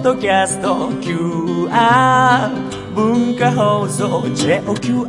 [0.00, 2.48] ッドキャスト QR
[2.94, 5.06] 文化放送 JOQR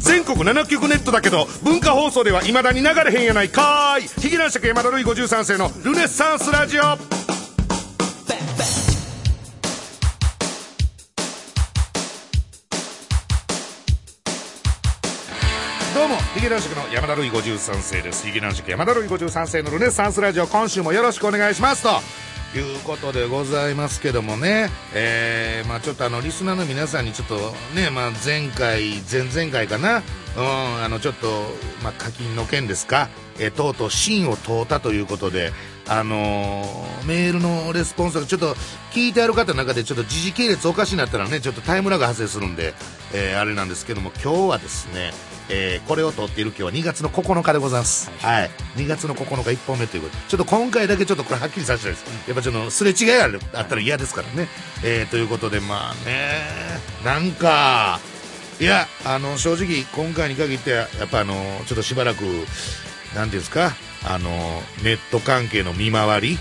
[0.00, 4.08] 全国7局ネットだけど文化放送では未だに流れへんやないかーい。
[4.20, 7.19] ヒゲ男爵山田るい53世のルネッサンスラジオ。
[16.10, 18.26] もヒゲ男爵の山田るい53世です。
[18.26, 21.88] ヒゲ男爵山田るい53世のルネサンスラジオ今週もよろしくお願いしますと。
[22.52, 27.36] いうことでございますけどもね、えー、まあちょっとあの、リスナーの皆さんにちょっと
[27.76, 30.02] ね、まあ前回、前々回かな、
[30.36, 31.28] うん、あの、ちょっと、
[31.84, 35.52] まあ課金の件ですか、えー、とうとう芯を問うたということで、
[35.86, 38.54] あのーメールのレスポンスがちょっと
[38.92, 42.74] 聞いてある方の中でちょっと時事系列おかしになったらね、ちょっとタイムラグ発生するんで、
[43.14, 45.12] えーあれなんですけども、今日はですね、
[45.50, 48.10] えーこれを撮っている今日は2月の9日でございます。
[48.20, 48.50] はい。
[48.76, 52.04] 2月の9日1本目ということで、ちょっと今回だけちょっとこれはっきりさせたいです。
[52.28, 54.48] やっぱちょっとすれ違いあるあったら嫌ですからね。
[54.84, 56.40] えーということで、まあね、
[57.04, 57.98] なんか、
[58.60, 61.34] いや、あの、正直、今回に限って、やっぱあの、
[61.66, 62.22] ちょっとしばらく、
[63.16, 63.72] なんていうんですか、
[64.04, 66.38] あの、ネット関係の見回り、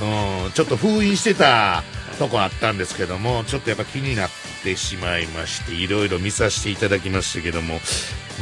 [0.00, 1.82] うん、ちょっと封印してた
[2.18, 4.30] とこあったんですけども、ちょっとやっぱ気になっ
[4.62, 7.80] てしまいまして、いろいろ見させていただきましたけども、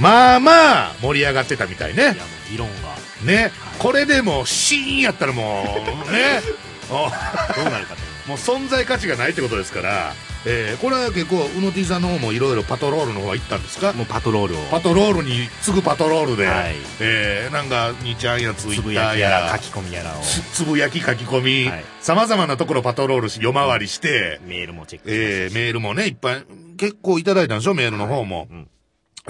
[0.01, 2.03] まあまあ、盛り上がってたみたいね。
[2.03, 2.07] い。
[2.07, 2.99] やもう議論が。
[3.25, 5.65] ね、これでもう、シーンやったらも
[6.09, 6.41] う、ね、
[6.91, 7.11] お
[7.55, 7.97] どうなるか
[8.27, 10.15] もう存在価値がないってことですから、
[10.47, 13.93] えーこれは結構、うの T さんの方もいろいろパトロールの方は行ったんですか？
[13.93, 14.59] もうパトロールを。
[14.71, 16.77] パトロールに次ぐパトロールで、はい。
[17.01, 20.23] えーなんか、2ちゃんやツイッターやらや書き込みやらを。
[20.23, 26.45] つつぶやき書き込みはい、さまざまなところパトロールし、夜回りして、メールもチェックしえーメールもね、いっぱい、
[26.77, 28.47] 結構いただいたんでしょ、メールの方も。
[28.51, 28.69] うん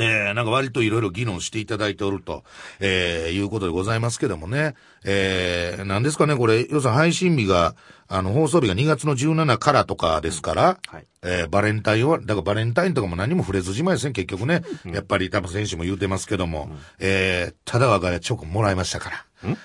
[0.01, 2.45] えーなんか割といろいろ議論していただいておると、
[2.81, 4.75] えーいうことでございますけどもね。
[5.05, 7.75] えー、なんですかね、これ、要するに配信日が、
[8.09, 14.63] あの、放送日が2月の17からとかですから、はいえーバレンタインは、だからバレンタインとかも何も触れずじまいですね、結局ね。
[14.87, 19.57] やっぱり多分選手も言うてますけども、えーただ我が家チョコもらいましたから。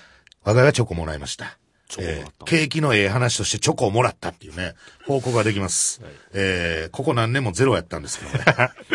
[0.44, 1.58] 我が家はチョコもらいました。
[1.98, 4.74] えー景気のええ話としてチョコをもらったっていうね、
[5.06, 6.00] 報告ができます。
[6.32, 8.44] えーここ何年もゼロやったんですけどね。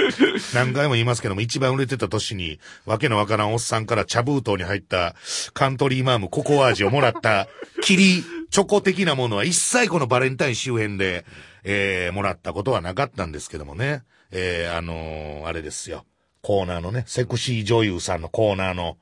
[0.54, 5.16] 何回も言いますけども、一番売れてた年に、わけのわからんおっさんから茶封筒に入った
[5.54, 7.48] カントリーマームココア味をもらった、
[7.82, 11.26] キリ、チョコ的なものは一切このバレンタイン周辺で、
[11.64, 14.04] えーもらったことはなかったんですけどもね。
[14.32, 16.06] えーあのーあれですよ。
[16.42, 18.98] コーナーのね、セクシー女優さんのコーナーの、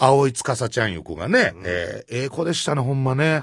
[0.00, 3.42] 青いつかさちゃんいう子がね、えーええ子でしたね、ほんまね。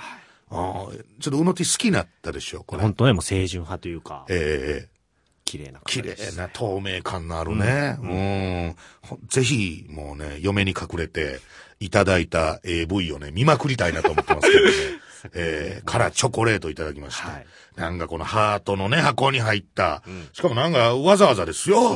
[0.49, 2.81] あーちょっとうのて好きになったでしょ、これ。
[2.81, 4.97] 本当ねもう清純派というかええ
[5.45, 7.97] 綺麗な綺麗方ですな透明感のあるね。
[8.01, 8.75] うん。
[9.01, 11.39] ほぜひ、もうね、嫁に隠れて
[11.79, 14.71] いただいた AV をね、見まくりたいなと思ってますけどね。
[15.33, 17.29] えー、からチョコレートいただきました。
[17.29, 17.45] はい
[17.77, 20.01] なんかこのハートのね、箱に入った。
[20.33, 21.95] しかもなんかわざわざですよ。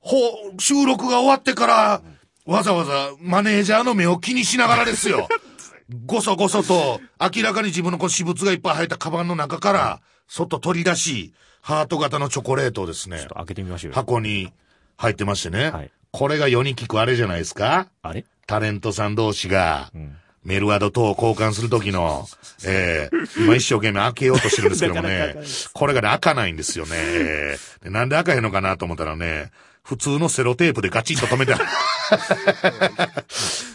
[0.00, 0.16] ほ、
[0.58, 2.02] 収録が終わってから、
[2.46, 5.28] わざわざマネージャーの目を気にしながらですよ。
[6.06, 13.94] ごそごそと、明らかに自分のこう私物がいっぱい入ったカバンの中から、外取り出し、ハート型のチョコレートをですねちょっと、開けてみましょうよ。
[13.94, 14.52] 箱に
[14.96, 15.70] 入ってましてね。
[15.70, 15.90] はい。
[16.10, 17.88] これが世に聞くあれじゃないですか？
[18.02, 18.24] あれ？
[18.46, 20.16] タレントさん同士が、ん。
[20.44, 22.26] メルアド等を交換するときの、
[22.64, 25.36] えー今一生懸命開けようとしてるんですけどもね。
[25.72, 27.56] これがね、開かないんですよね。
[27.84, 29.50] なんで開かへんのかなと思ったらね、
[29.82, 31.64] 普通のセロテープでガチンと止めてある。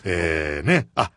[0.05, 1.11] えーね、あ、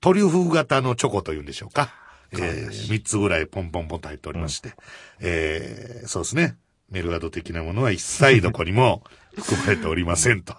[0.00, 1.90] トリュフ型のチョコというんでしょうか。
[2.32, 4.72] えー、3つぐらいポンポンポンと入っておりまして、
[5.20, 6.56] えーそうですね。
[6.90, 9.02] メルアド的なものは一切どこにも
[9.36, 10.56] 含まれておりませんと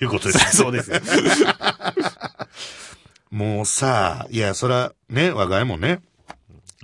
[0.00, 0.56] いうことです。
[0.56, 1.00] そうですよ
[3.30, 6.02] もうさ、いや、そら、ね、我が家もね、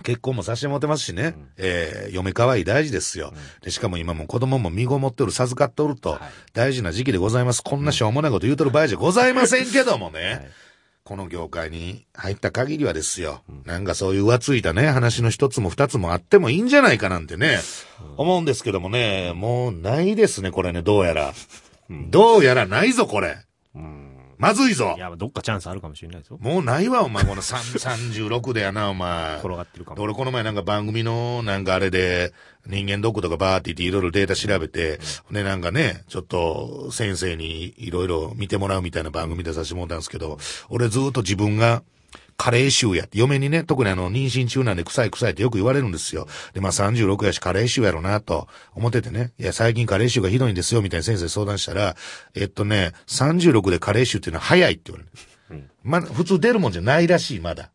[0.02, 3.32] 結婚もさせてもらってますしね、えー嫁可愛い大事ですよ。
[3.62, 6.18] で、しかも今も子供も身ごもっておる、授かっておると、
[6.52, 7.62] 大事な時期でございます。
[7.62, 10.50] こんなしょうもないこと言うとる場合じゃございませんけどもね、
[11.04, 17.58] この業界に入った限りはですよ、なんかそういう浮ついたね、話の一つも二つもあってもいいんじゃないかなんてね、
[18.16, 21.32] 思うんですけどもね、もうないですね、これね、どうやら。
[22.10, 23.38] どうやらないぞ、これ。
[24.38, 25.00] まずいぞい。
[25.00, 29.36] やどっかチャンスあるかもしれないですよもうないわ、お前、この3 36でやな、お前。
[29.38, 32.32] 転がってるかも俺この前なんか番組のなんかあれで
[32.66, 35.00] 人間ドックとかバーって言っていろいろデータ調べて、
[35.30, 40.38] でなんかね、ちょっと先生にいろいろ見てもらうみたいな番組出させてもらったんですけど、
[40.68, 41.82] 俺ずっと自分が
[42.38, 46.28] カレー臭やって、嫁にね、特にあの、妊娠中なんで臭い臭いってよく言われるんですよ。
[46.54, 51.96] で、まあ36やしカレー臭やろなと思っててね、いや、最近カレー臭がひどいんですよ、みたいな先生相談したら、
[52.36, 55.10] えっとね、36でカレー臭っていうのは早いって言われる。
[55.50, 57.70] うん、ま普通出るもんじゃないらしい、まだ。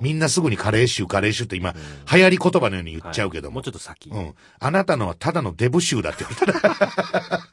[0.00, 1.76] みんなすぐにカレー臭、カレー臭って今、うん、
[2.12, 3.50] 流行り言葉のように言っちゃうけども。
[3.50, 4.10] はい、もうちょっと先。
[4.10, 4.34] うん。
[4.58, 7.48] あなたのはただのデブ臭だって言われた。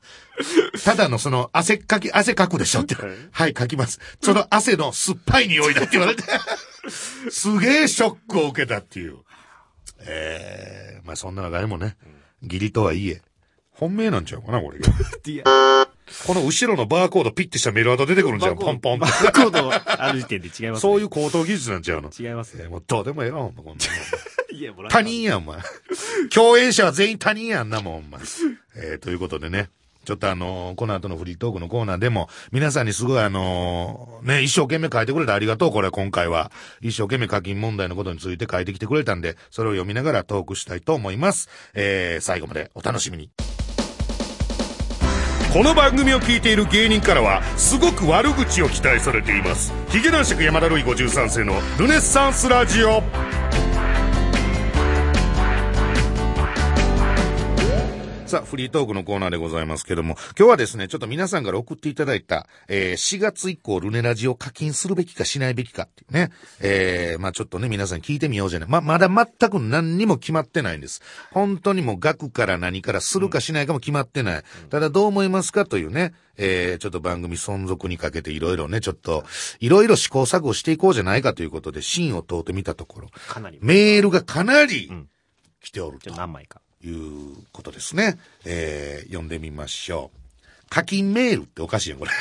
[0.84, 2.96] ただのその汗かき、汗かくでしょって。
[3.32, 4.00] はい、かきます。
[4.22, 6.24] その汗の酸っぱい匂いだって言われて。
[7.30, 9.18] すげえショックを受けたっていう。
[10.02, 11.98] ええー、まあそんな中でもね、
[12.42, 13.22] 義理とはいえ、
[13.72, 14.80] 本命なんちゃうかな、これ。
[16.26, 19.00] この後ろのバーコードピッてしたメールアド出てくるんじゃん、ポンポン。
[19.00, 22.68] バーコードある時点で違います、ね、そういう高等技術なんちゃうの違いますね。
[22.68, 23.84] もうどうでもええわ、ほんま、こんな
[24.52, 25.60] いや、もう他人やん、お前。
[26.34, 28.20] 共演者は全員他人やんな、もん、ほんま。
[28.76, 29.70] えー、ということでね。
[30.06, 36.52] ちょっとあのー、この後のフリートークのコーナーでも、皆さんにすごいあのー、ね、一生懸命書いてくれてありがとう、これ今回は。
[36.82, 41.50] 一生懸命課金問題のことについて書いてきてくれたんで、それを読みながらトークしたいと思います。
[41.76, 43.30] えー、最後までお楽しみに。
[45.52, 49.74] この番組を聞いている芸人からはすごく悪口を期待されています。
[49.90, 53.02] ヒゲ男爵山田るい53世のルネッサンスラジオ。
[58.30, 66.30] さあ、フリートークのコーナーでございますけども、今日はですね、ちょっと皆さんから送っていただいた、えー、4月以降ルネラジを課金するべきかしないべきかっていうね、
[66.60, 68.70] えー、まあちょっとね、皆さん聞いてみようじゃない。
[68.70, 71.02] ま、まだ全く何にも決まってないんです。
[71.32, 74.44] 本当にもう額から何からするかしないかも決まってない。
[74.70, 79.24] ただどう思いますかというね、えー、ちょっと番組存続にかけていろいろね、ちょっと、
[79.60, 83.58] いろいろ試行錯誤していこうじゃないかということで、芯を通ってみたところ、かなり。
[83.64, 84.92] メールがかなり
[85.64, 86.12] 来ておると。
[86.12, 86.62] うん、何枚か。
[86.84, 88.18] いうことですね。
[88.46, 90.20] えー、読んでみましょう。
[90.70, 92.12] 課金メールっておかしいよ、これ。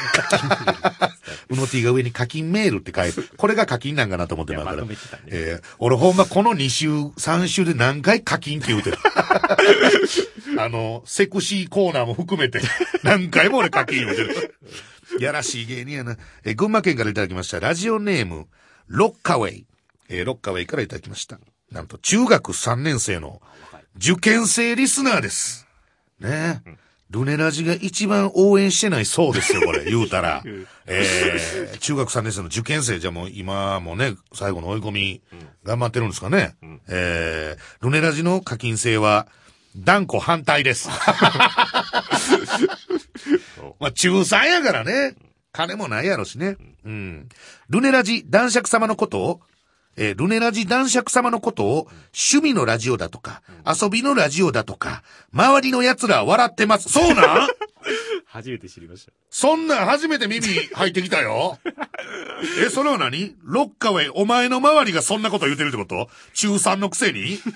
[1.51, 4.85] うの T が上に課金メールって書いて、これが課金なんかなと思ってますから。
[4.85, 4.97] ね、
[5.27, 8.97] えー、俺ほんまこの2週、3週で何回課金って言うてる。
[10.59, 12.61] あの、セクシーコーナーも含めて、
[13.03, 14.55] 何回も俺課金言うてる。
[15.21, 16.17] やらしい芸人やな。
[16.45, 17.61] えー、群馬県からいただきました。
[17.61, 18.47] ラジオネーム、
[18.87, 19.67] ロッカウェイ。
[20.09, 21.39] えー、ロッカウェイからいただきました。
[21.71, 23.43] なんと、中学3年生の
[23.99, 25.67] 受験生リスナーです。
[26.21, 26.77] ねえ。
[27.11, 30.45] ルネラジが一番応援してないそうですよ、これ、 言うたら。
[30.87, 35.21] えー、中学3年生の受験生じゃもう今もね、最後の追い込み、
[35.65, 36.55] 頑張ってるんですかね。
[36.63, 39.27] うん、えー、ルネラジの課金制は、
[39.77, 40.89] 断固反対です。
[43.81, 45.17] まあ、中3やからね。
[45.51, 46.57] 金もないやろしね。
[46.85, 47.29] うん。
[47.69, 49.41] ルネラジ男爵様のことを
[49.99, 55.03] えー、ルネラジ男爵様のことを趣味のラジオだとか、遊びのラジオだとか、
[55.33, 56.89] 周りの奴らは笑ってます。
[56.89, 57.49] そうなん？
[58.27, 59.13] 初めて知りました。
[59.31, 61.59] そんなん初めて耳入ってきたよ。
[62.65, 63.35] え、それは何？
[63.43, 66.09] ロッカウェイ、お前の周りがそんなこと言うてるってこと？
[66.35, 67.41] 中3のくせに？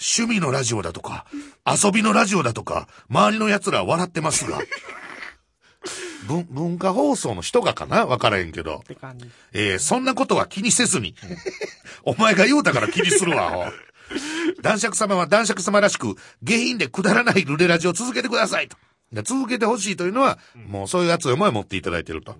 [0.00, 1.24] 趣味のラジオだとか、
[1.66, 4.58] 遊びのラジオだとか、周りの奴らは笑ってますが。
[6.26, 8.06] 文、文化放送の人がかな？
[8.06, 8.82] わからへんけど。
[9.52, 11.14] えー、そんなことは気にせずに。
[12.04, 13.72] お前が言うたから気にするわ、
[14.62, 18.76] 男爵様は男爵様らしく、下品でくだらないルレラジを続けてくださいと。
[19.22, 20.38] 続けてほしいというのは、
[20.68, 22.36] もうそういうやつを思い持っていただいてると。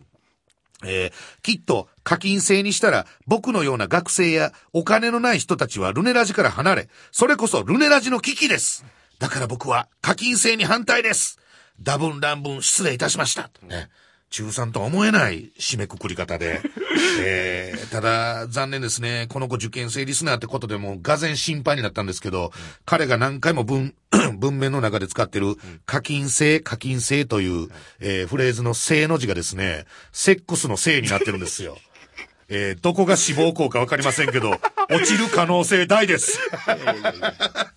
[0.87, 8.85] えー、きっと課金制にしたら僕のような学生やお金のない人たちはルネラジから離れ、それこそルネラジの危機です。
[9.19, 11.39] だから僕は課金制に反対です。
[11.83, 13.51] 多分乱文失礼いたしました。
[13.63, 13.89] ね。
[14.31, 16.61] 中3とは思えない締めくくり方で。
[17.21, 19.27] えー、ただ、残念ですね。
[19.29, 22.51] この子受験生リスナーってことでも、がぜん心配になったんですけど、うん、
[22.85, 23.95] 彼が何回も文、
[24.37, 25.57] 文面の中で使ってる、
[25.87, 27.69] 課金制、課金制という、
[28.01, 31.79] えー、フレーズの正の字がですね、セックスの性になってるんですよ。
[32.49, 34.61] えー、どこが死亡効かわかりませんけど、
[34.91, 36.39] 落ちる可能性大です。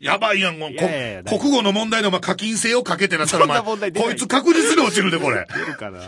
[0.00, 3.76] やばいやん、もう、国語の問題でお前課金制をかけてなったらこ
[4.10, 5.46] いつ確実に落ちるで、これ。
[5.52, 6.00] 出るかな？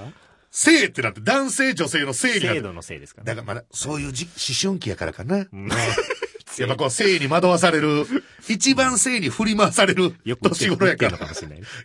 [0.50, 2.54] 性ってなって男性女性の性になって。
[2.56, 3.26] 制度の性ですかね。
[3.26, 5.36] だからまだ、そういうじ思春期やからかな。
[5.36, 5.68] うん、
[6.58, 8.04] やっぱこう、性に惑わされる、
[8.48, 11.18] 一番性に振り回される年頃やから。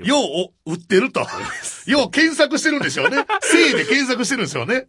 [0.04, 1.28] よう、売ってると。
[1.86, 3.26] よう検索してるんでしょうね。
[3.42, 4.88] 性で検索してるんでしょうね。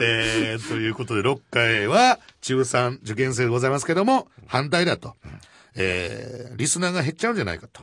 [0.00, 5.16] えー、ということで、6回は、中3受験生でございますけども、反対だと。
[5.78, 7.82] えー、リスナーが減っちゃうんじゃないかと。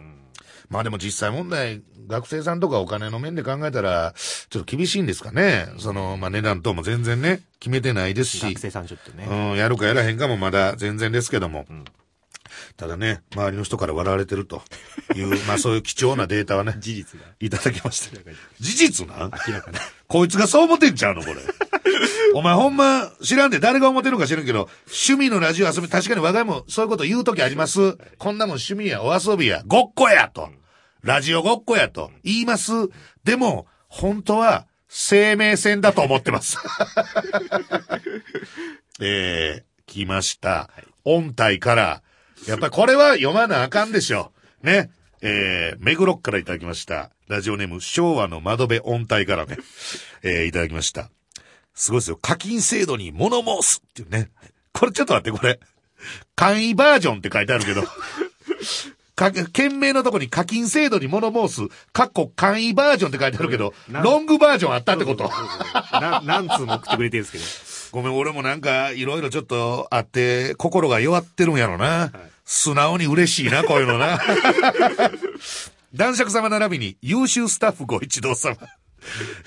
[0.69, 4.13] まあでも実際問題、学生さんとかお金の面で考えたら、
[4.49, 5.67] ちょっと厳しいんですかね。
[5.79, 8.41] その、まあ値段等も全然ね、決めてないですし。
[8.41, 9.27] 学生さんちょっとね。
[9.29, 11.65] うん、やるかやらへんかもまだ全然ですけども。
[11.69, 11.85] うん
[12.77, 14.61] ただね、周りの人から笑われてると
[15.15, 17.25] いう、 まあそういう貴重なデータはね、事実が。
[17.39, 18.17] いただきました。
[18.59, 19.79] 事実な明らかな？
[20.07, 21.35] こいつがそう思ってんちゃうのこれ。
[22.35, 27.95] お前ほんま知らんで誰が思ってるか知らんけど、趣味のラジオ遊び、確かに我が家もそういうこと言うときあります。
[28.17, 30.49] こんなもん趣味や、お遊びや、ごっこやと。
[31.01, 32.73] ラジオごっこやと言います。
[33.23, 36.57] でも、本当は生命線だと思ってます。
[38.99, 40.69] えー、来ました。
[41.05, 42.01] 音体から、
[42.49, 44.33] やっぱりこれは読まなあかんでしょ。
[44.61, 44.91] ね。
[45.21, 47.11] えー、目黒からいただきました。
[47.29, 49.57] ラジオネーム、昭和の窓辺音体からね、
[50.21, 51.09] えー、いただきました。
[51.75, 52.17] すごいですよ。
[52.17, 54.31] 課金制度に物申すっていうね。
[54.73, 55.59] これちょっと待って、これ。
[56.35, 57.83] 簡易バージョンって書いてあるけど。
[59.15, 61.61] か、件名のとこに課金制度に物申す、
[61.93, 65.31] かっこ簡易バージョンって書いてあるけど、なロングバージョンあったってこと
[66.23, 68.01] 何通も送ってくれてるんですけど。
[68.01, 72.11] ごめん、俺もなんか、いろいろちょっとあって、心が弱ってるんやろな。
[72.43, 74.19] 素直に嬉しいな、こういうのな。
[75.95, 78.57] 男爵様並びに優秀スタッフご一同様。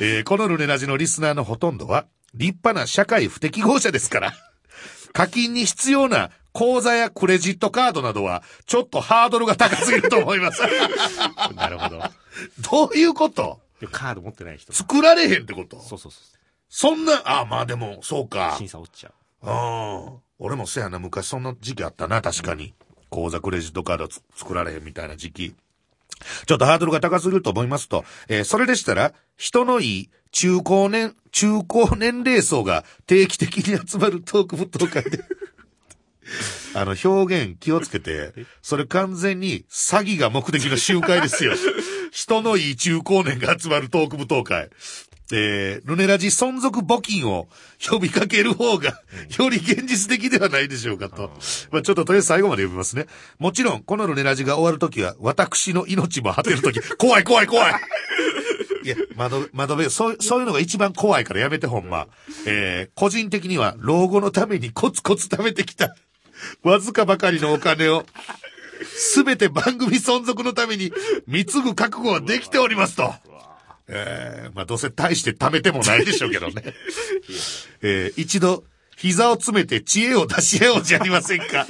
[0.00, 4.32] えーこのルネラジのリスナーのほとんどは、立派な社会不適合者ですから。
[5.12, 10.60] 課金に必要な口座やクレジットカードなどは、ちょっとハードルが高すぎると思います。
[11.56, 12.02] なるほど。
[12.70, 13.60] どういうこと？
[13.92, 14.72] カード持ってない人。
[14.72, 15.80] 作られへんってこと？
[15.80, 16.18] そうそうそ
[16.70, 18.58] そんな、あ、まあでも、そうかう。。
[18.58, 19.10] 審査落ちちゃ
[19.42, 19.48] う。
[19.48, 20.12] ああ。
[20.38, 22.74] 俺もせやな、昔そんな時期あったな、確かに。
[23.08, 25.54] 口座クレジットカードつ作られへんみたいな時期。
[26.46, 35.22] ちょっとハードルが高すぎると思いますと、えーそれでしたら、人のいい中高年、中高年齢層が定期的に集まるトーク舞踏会で、
[36.74, 41.54] あの、表現気をつけて、それ完全に詐欺が目的の集会ですよ。
[42.10, 44.68] 人のいい中高年が集まるトーク舞踏会。
[45.30, 47.48] えー、ルネラジ存続募金を
[47.88, 49.00] 呼びかける方が、
[49.38, 51.30] より現実的ではないでしょうかと。
[51.70, 53.06] まあちょっととりあえず最後まで読みますね。
[53.38, 57.74] もちろん、このルネラジが終わるときは、私の命も果てるとき、怖い怖い怖い
[58.84, 62.08] いや、窓、窓辺、そう、そういうのが一番怖いからやめてほんま。
[62.46, 65.96] えー、個人的には、老後のためにコツコツ貯めてきた、
[66.62, 68.04] わずかばかりのお金を、
[68.84, 70.92] すべて番組存続のために、
[71.26, 73.12] 貢ぐ覚悟はできておりますと。
[73.88, 76.62] えー、まあどうせ大して貯めてもないでしょうけどね。
[77.82, 78.64] えー、一度、
[78.96, 81.66] 膝を詰めて知恵を出し合おうじゃありませんか。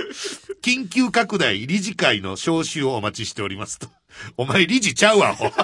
[0.62, 3.88] 緊急拡大理事会の招集をお待ちしておりますと。
[4.37, 5.53] お前理事ちゃうわ、ほ。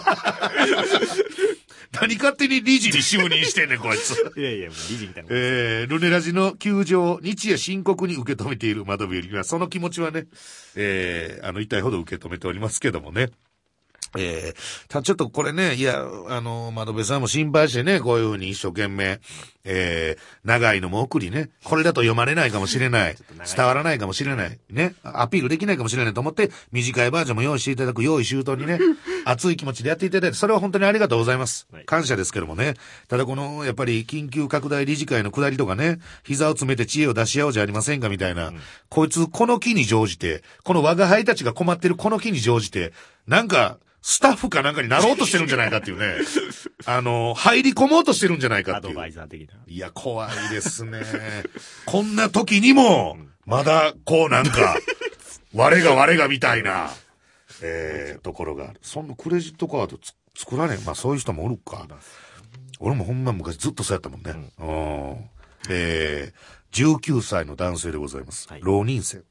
[1.93, 4.13] 何勝手に理事に就任してんねん、こいつ。
[4.37, 5.29] いやいや、もう理事みたいな。
[5.31, 10.27] えー、ルネラジの休場を日夜深刻に受け止めている窓辺よりは、その気持ちはね、
[10.75, 13.31] えー、あの、痛いほど受け止めておりますけどもね。
[14.17, 19.21] えー、ただちょっとこれね、いや、あの、窓辺さんも心配してね、こういうふうに一生懸命、
[19.65, 23.17] えー、長いのも送りね、これだと読まれないかもしれな い、
[23.57, 28.79] 伝わらないかもしれない、ね、アピールできないかもしれないと思って、短いバージョンも用意していただく、用意周到にね、
[29.25, 31.67] 熱い気持ちでやっていただいて、それは本当にありがとうございます。
[31.73, 31.85] はい。
[31.87, 32.75] 感謝ですけどもね。
[33.09, 38.53] ただこの、やっぱり緊急拡大理事会の下りとかね、膝を詰めて知恵を出し合おうじゃありませんかみたいな、
[38.91, 42.93] こいつこの木に乗じて、この我が輩たちが困ってるこの木に乗じて、
[43.27, 46.17] なんか、スタッフかなんかになろうとしてるんじゃないかっていうね。
[46.85, 49.07] あの、入り込もうとしてるんじゃないかっていうアドバ。
[49.07, 49.55] イザー的な。
[49.67, 51.03] いや、怖いですね。
[51.87, 53.17] こんな時にも、
[53.47, 54.77] まだ、こうなんか、
[55.55, 56.91] 我が我がみたいな、
[57.63, 58.81] えー、ところがある。
[58.83, 60.85] そんなクレジットカードつ作らねえ。
[60.85, 61.87] まあそういう人もおるか。
[62.81, 64.53] 俺もほんま昔ずっとそうやったもんね。
[64.59, 65.71] うん。
[65.71, 68.49] えー、19歳の男性でございます。
[68.49, 69.23] はい浪人生。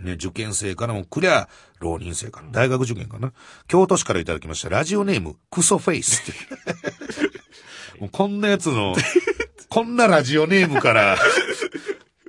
[0.00, 2.50] ね、受験生からもくりゃ、浪人生かな。
[2.50, 3.32] 大学受験かな。
[3.68, 4.68] 京都市からいただきました。
[4.68, 6.40] ラジオネーム、クソフェイスって。
[8.00, 8.94] もうこんなやつの、
[9.68, 11.18] こんなラジオネームから、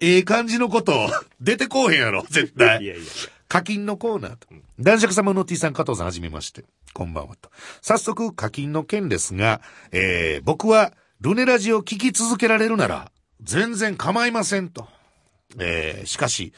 [0.02, 1.10] ええ感じのこと、
[1.40, 2.84] 出てこうへんやろ、絶対。
[2.84, 3.12] いやいやいや。
[3.48, 4.48] 課金のコーナーと。
[4.80, 6.64] 男爵様の T さん、加藤さん、はじめまして。
[6.94, 7.52] こんばんはと。
[7.82, 9.62] 早速、課金の件ですが、
[9.92, 13.12] えー、僕は、ルネラジを聞き続けられるなら、
[13.42, 14.88] 全然構いませんと。
[15.60, 16.54] えー、しかし、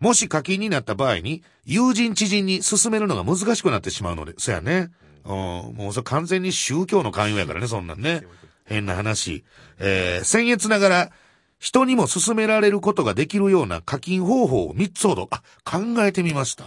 [0.00, 4.90] もし課金になった場合に、友人知人に勧めるのが難しくなってしまうので、そやね。
[5.24, 5.32] うん、
[5.74, 8.22] もうそれ完全に宗教の勧誘やからね、そんなんね。
[8.64, 9.44] 変な話。
[9.78, 11.10] えー、僭越ながら、
[11.58, 16.66] 人にも勧められることができるような課金方法を3つほど、あ、考えてみました。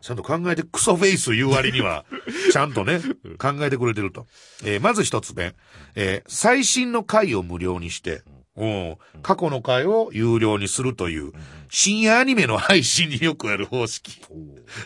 [0.00, 2.04] ちゃんと考えて、クソフェイス言う割には、
[2.52, 3.00] ちゃんとね、
[3.38, 4.26] 考えてくれてると。
[4.64, 5.54] えーまず一つ目、
[5.94, 8.22] えー最新の回を無料にして、
[8.56, 11.32] うん過去の回を有料にするという、
[11.70, 14.20] 深夜アニメの配信によくある方式。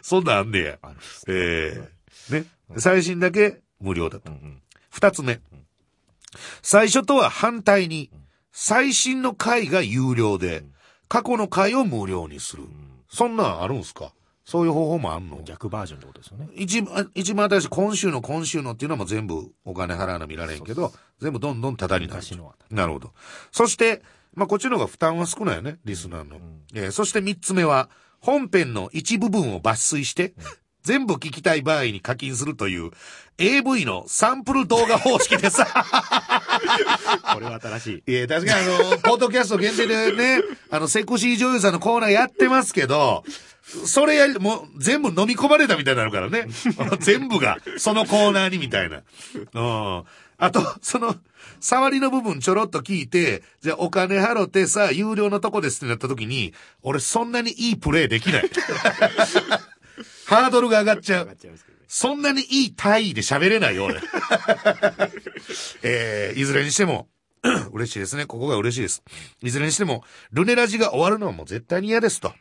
[0.02, 0.78] そんなんあんねや。
[1.28, 2.46] えーね。
[2.76, 4.34] 最新だけ無料だとう。
[4.34, 5.40] ん二つ目。
[6.62, 8.10] 最初とは反対に、
[8.52, 10.64] 最新の回が有料で、
[11.08, 12.64] 過去の回を無料にする。
[13.10, 14.12] そんなんあるんすか？
[14.50, 15.42] そういう方法もあんの？
[15.44, 16.48] 逆バージョンってことですよね。
[16.54, 20.90] 一番、一番新しい今週の今週のっていうのはもう全部お金払わな見られんけど、
[21.20, 22.22] 全部どんどんタダになる。
[22.70, 23.12] なるほど。
[23.52, 24.02] そして、
[24.34, 26.40] まあ、こっちの方が負担は少ないよね、リスナーの。
[26.74, 27.90] えーそして三つ目は、
[28.20, 30.32] 本編の一部分を抜粋して、
[30.82, 32.90] 全部聞きたい場合に課金するという
[33.36, 35.58] AV のサンプル動画方式です。
[35.58, 38.10] これは新しい。
[38.12, 40.40] いや、確かにあの、ポッドキャスト限定でね、
[40.70, 43.24] あの、セクシー女優さんのコーナーやってますけど、
[43.84, 46.46] それやり、もう全部飲み込まれたみたいになるからね。
[47.00, 49.02] 全部が、そのコーナーにみたいな。
[49.54, 50.04] うん。
[50.38, 51.16] あと、その、
[51.60, 58.50] 触りの部分ちょろっと聞いて、じゃあお金払ってさ、有料のとこですってなった時に、俺そんなにいいプレイできない。
[60.26, 61.38] ハードルが上がっちゃう。
[61.88, 64.00] そんなにいい単位で喋れないよ、俺。
[65.82, 67.08] えー、いずれにしても、
[67.72, 68.26] 嬉しいですね。
[68.26, 69.02] ここが嬉しいです。
[69.42, 72.32] いずれにしても、ルネラジが終わるのはもう絶対に嫌ですと。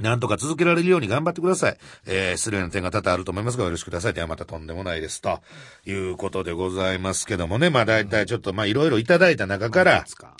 [0.00, 1.76] なんとか続けられるように頑張ってください。
[2.06, 4.14] えー、失礼な点が多々あると思いますが、お許しください。
[4.14, 5.20] ではまたとんでもないです。
[5.20, 5.40] と
[5.86, 7.70] いうことでございますけどもね。
[7.70, 10.34] まあ大体ちょっと、まあいろいろいただいた中から、つか。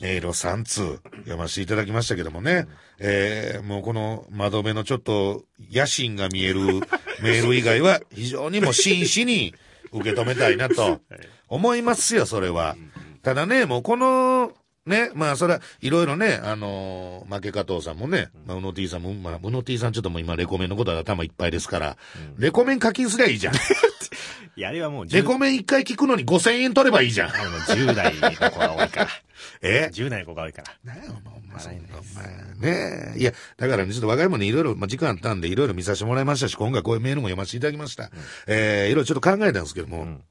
[0.00, 2.66] メールを3通読ませていただきましたけどもね。
[2.98, 6.60] えー、もうこの窓辺のちょっと野心が見える
[7.22, 9.54] メール以外は非常にもう真摯に
[9.92, 11.00] 受け止めたいなと
[11.48, 12.76] 思いますよ、それは。
[13.22, 14.52] ただね、もうこの、
[14.86, 21.96] ね、まあそれはいろいろね、あのー負け加藤さんもね、まあ、うの T さんも、まあ、うの T さんちょっともう今レコメンのことは頭いっぱいですから、
[22.38, 23.54] レコメン課金すりゃいいじゃん。
[24.56, 27.28] いや、あれはもうレ10コメン一回聞くのに5000円取ればいいじゃん。
[27.34, 29.08] あの10代の子が多いから。
[29.60, 30.94] え？10代の子が多いから。
[30.94, 32.72] なんやお前、そんな、お前。
[32.72, 33.18] ねえ。
[33.18, 38.10] いや、だからね、ちょっと若いもんにいろいろ、まあ、時間あったんで、いろいろ見させてもらいましたし、今回こういうメールも読ませていただきました。
[38.46, 40.22] えーいろいろちょっと考えたんですけども、ん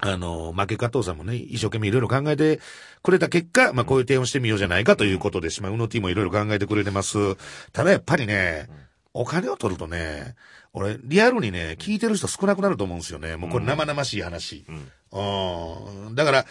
[0.00, 2.60] あの、負け加藤さんもね、一生懸命いろいろ考えて
[3.02, 7.36] くれた結果、まあ、こういう提案をしてみようじゃないかということで、まあ、うの T もいろいろ考えてくれてます。
[7.72, 8.68] ただやっぱりね、
[9.14, 10.34] お金を取るとね、
[10.74, 13.36] 俺、リアルにね、聞いてる人少なくなると思うんですよね。
[13.36, 14.66] もうこれ生々しい話。
[15.12, 16.14] うん。
[16.14, 16.46] だから、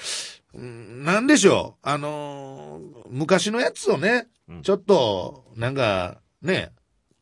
[0.56, 1.88] うんなんでしょう。
[1.88, 6.72] あのー昔のやつをね、うんちょっと、なんか、ね、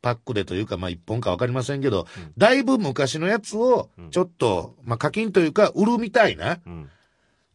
[0.03, 2.05] パックでというか、まあ一本かわかりませんけど、
[2.38, 6.89] だいぶ昔のやつをうん、ちょっと、まあ課金というか、売るみたいなうん。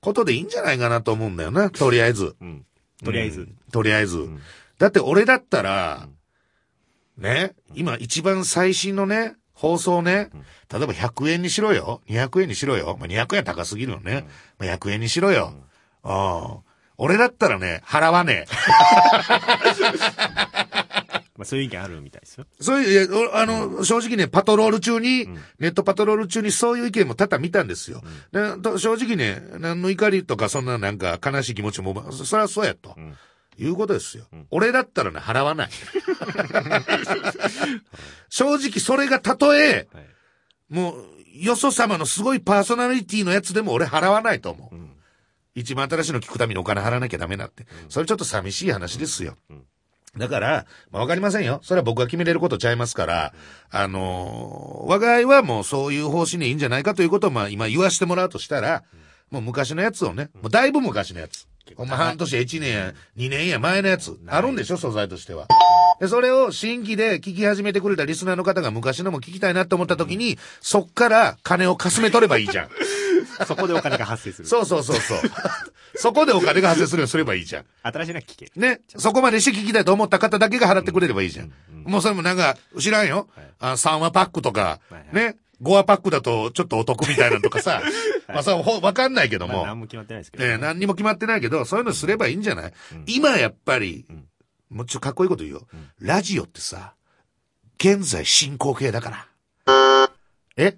[0.01, 2.37] ことでいいんじゃないかなと思うんだよな、とりあえず。
[2.41, 2.65] うん。
[3.05, 3.57] とりあえずうん。
[3.71, 4.19] とりあえず。
[4.19, 4.41] ん
[4.79, 6.09] だって俺だったら、
[7.17, 10.31] ね、今一番最新のね、放送ね、
[10.73, 14.27] 例えば100円にしろよ、200円にしろよ、まあ、200円は高すぎるよね、
[14.59, 15.53] まあ、100円にしろよ。
[16.05, 16.61] ああ
[16.97, 18.47] 俺だったらね、払わね
[21.39, 22.47] まあそういう意見あるみたいですよ。
[22.61, 22.63] え。
[22.65, 25.27] そういう、いや俺あの、正直ね、パトロール中に、
[25.61, 28.03] ネットパトロール中にそういう意見も多々見たんですよ。
[28.33, 32.91] でと正直ね、何の怒りとかそんななんか悲しい気持ちも、そそりゃそうやと。
[32.91, 33.17] ん
[33.61, 34.27] いうことですよ。
[34.51, 35.71] 俺だったらね、払わな い。
[38.29, 40.07] 正直それがたとえ、はい。
[40.69, 41.05] もう、
[41.45, 44.75] よそ様のすごいパーソナリティのやつでも俺払わないと思う。
[44.75, 44.89] ん
[45.55, 47.67] 一番新しいの聞くためにお金払わなきゃダメなって。
[47.89, 49.37] それちょっと寂しい話ですよ。
[50.17, 51.61] だから、まあ、わかりませんよ。
[51.63, 53.33] それは僕が決めれることちゃいますから、
[53.71, 58.85] あのー我が家はもうそういう方針でいいんじゃないかということをまあ今言わしてもらうとしたら、
[59.31, 61.47] もう昔のやつをね、もうだいぶ昔のやつ。
[61.77, 64.19] ほんま半年や1年や2年や前のやつ。
[64.27, 64.79] あるんでしょ？
[64.79, 65.47] 素材としては。
[66.01, 72.69] で、それを新規で聞き始めてくれたリスナーの方が昔のも聞きたいなと思った時に、そっから金をかすめ取ればいいじゃん。
[73.47, 74.49] そこでお金が発生する。
[74.49, 75.19] そうそうそうそう。
[75.97, 77.65] そこでお金が発生するようにすればいいじゃん。
[77.83, 78.53] 新しいのは聞ける。
[78.57, 78.81] ね。
[78.97, 81.53] そこまでして聞きたいと思った方だけが払ってくれればいいじゃん。
[81.85, 83.29] もうそれもなんか、知らんよ。
[83.61, 85.37] あ3話パックとか、はいはいね。
[85.63, 87.83] 5話パックだとちょっとお得みたいなのとかさ。
[88.29, 89.55] まあさ、ほわかんないけども。
[89.55, 90.45] まあ何も決まってないですけど。
[90.45, 92.73] えー何にも決まってないけど、そういうのすればいいんじゃない、
[93.07, 94.05] 今やっぱり、
[94.71, 95.69] もうちょっとかっこいいこと言うよ。
[95.99, 96.95] ラジオってさ、
[97.79, 99.29] 現在進行形だか
[99.67, 100.11] ら。
[100.57, 100.77] え？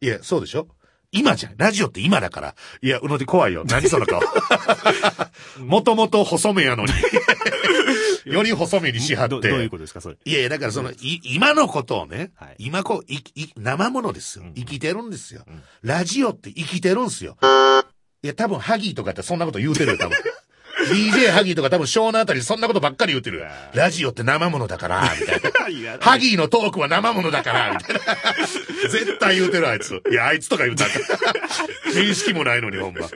[0.00, 0.68] いや、そうでしょ？
[1.12, 1.56] 今じゃん。
[1.56, 2.54] ラジオって今だから。
[2.82, 3.64] いや、うので怖いよ。
[3.66, 4.20] 何その顔。
[5.64, 6.92] もともと細めやのに。
[8.26, 9.34] より細めにしはって。
[9.36, 10.16] どどういうことですか、それ？
[10.24, 14.44] いやいや、だからその、い、今のことをね、はい今こう、い、い、生ものですよ。
[14.56, 15.46] 生きてるんですよ。
[15.82, 17.38] ラジオって生きてるんですよ。
[18.22, 20.18] いや、多分、ハギーとかってそんなこと言うてるよ、多分。
[20.90, 23.46] DJ ハギーとか多分、湘南あたりでそんなことばっかり言うてるよ。
[23.74, 25.50] ラジオって生ものだから、みたいな。
[26.00, 28.00] ハギーのトークは生ものだから、みたいな。
[28.88, 30.02] 絶対言うてる、あいつ。
[30.10, 30.90] いや、あいつとか言うたら。
[31.94, 33.08] 見識もないのに、ほんま。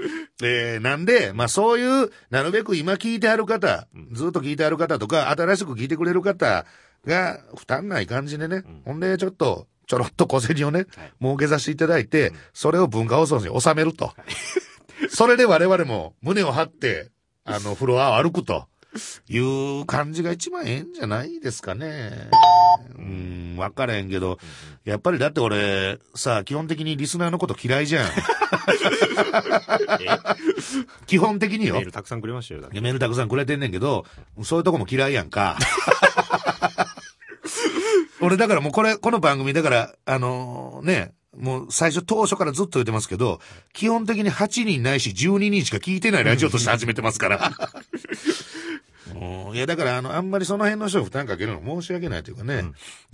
[0.43, 6.65] えー、なんで、まあそういう、なるべく今聞いてある方、ずっと聞いてある方とか、新しく聞いてくれる方
[7.07, 14.13] が、負担ない感じでね、ほんで、ちょっと、ちょろっと小銭をね、はい儲けさせていただいて、それを文化放送に収めると。
[15.09, 17.11] それで我々も胸を張って、
[17.45, 18.67] あの、フロアを歩くと
[19.29, 22.29] いう感じが一番ええんじゃないですかね。
[22.97, 24.39] うん、分からへんけど、
[24.85, 28.09] やっぱりだって俺、さ、基本的にリスナーのこと嫌いじゃん。
[31.07, 31.85] 基本的によメー。
[31.87, 32.69] ルたくさんくれましたよ。
[32.73, 34.05] メールたくさんくれてんねんけど、
[34.43, 35.57] そういうとこも嫌いやんか。
[38.21, 43.41] 俺だからもうこれ、この番組だから、あのね、もう最初当初からずっと言ってますけど、
[43.73, 47.53] 基本的に8人ないし12人しか聞いてないラジオとして始めてますから。
[49.15, 52.65] うんいや、だから、あの、あんまりその辺の人負担かけるの申し訳ないというかね。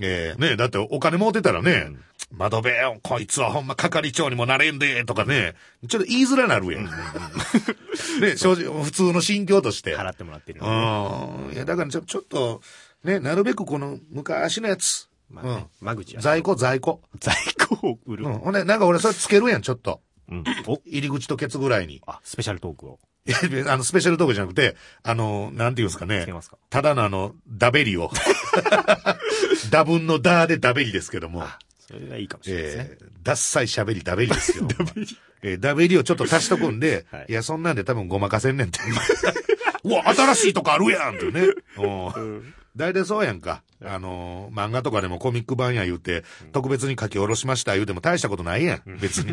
[0.01, 1.91] えーねだってお金持ってたらね、
[2.33, 5.55] 窓辺よ、こいつはほんま係長にもなれんで、とかね、
[5.89, 6.85] ちょっと言いづらなるやん。
[8.21, 9.97] ね、正直、普通の心境として。
[9.97, 11.55] 払ってもらってるのでうん。
[11.55, 12.61] いや、だからちょ、ちょっと、
[13.05, 15.09] ね、なるべくこの昔のやつ。
[15.31, 16.23] まあね間口は。
[16.23, 17.03] 在庫、在庫。
[17.21, 17.35] 在
[17.69, 18.29] 庫を売るう。
[18.29, 18.39] ん。
[18.39, 20.01] ほんで、なんか俺それつけるやん、ちょっと。
[20.31, 20.45] うん。
[20.67, 22.03] お入り口とケツぐらいに。
[22.07, 22.99] あ、スペシャルトークを。
[23.27, 26.33] いやあの、スペシャルトークじゃなくて、あの、なんていうんですかねつけ。
[26.33, 26.59] ますか？
[26.71, 28.11] ただのあの、ダベリを。
[29.71, 31.45] ダブンのダーでダベリですけども。
[31.79, 32.89] それがいいかもしれないですね。
[32.93, 34.67] えー、ダッサい喋りダベリですよ。
[34.67, 35.19] ダベリ。
[35.43, 38.81] えーダベリをちょっと足しとくんで、はいい、や、そんなんで多分ごまかせんねんって。
[39.85, 41.47] うわ、新しいとこあるやんってね。
[41.79, 43.63] うん大体そうやんか。
[43.85, 48.83] あのー漫画とかでもコミック版や言うて、特別に書き下ろしました言うても大したことないやん。
[49.01, 49.33] 別に。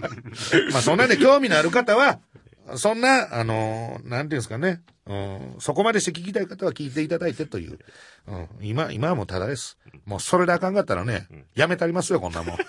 [0.72, 2.20] まあそんなんで興味のある方は、
[2.76, 4.82] そんな、あのーなんていうんですかね。
[5.06, 7.78] うん、そこまでして聞きたい方は聞いていただいてという。
[8.26, 9.78] うん、今、今はもうただです。
[10.04, 12.56] もうそれであかんかったらね、やめたりますよ、こんなもん。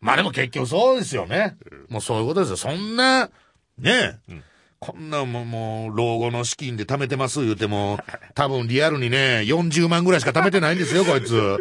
[0.00, 1.56] まあでも結局そうですよね。
[1.88, 2.56] もうそういうことですよ。
[2.56, 3.30] そんな、
[3.78, 4.42] ねえ、
[4.84, 7.98] こんなもんもう、老後の資金で貯めてます言うても、
[8.34, 11.56] 多分リアルにね、40万ぐらいしか貯めてないんですよ、 こいつ。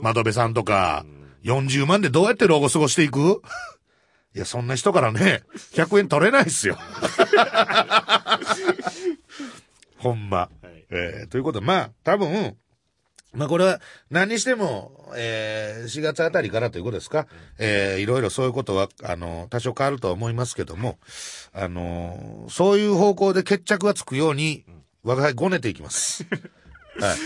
[0.00, 1.04] 窓辺さんとか。
[1.42, 3.42] 40万でどうやって老後過ごしていく？
[4.36, 5.42] いや、そんな人からね、
[5.74, 6.78] 100円取れないっすよ。
[9.98, 10.36] ほんま。
[10.38, 12.56] はいえーということで、まあ、多分、
[13.32, 17.26] まあこれは何にしても、えー4月あたりからということですか、
[17.58, 20.98] えーいろいろそういうことは、あの、多少変わるとは思いますけども、
[21.52, 24.64] あの、そういう方向で決着がつくように、
[25.02, 26.24] 我が輩ごねていきます。
[27.00, 27.18] はい。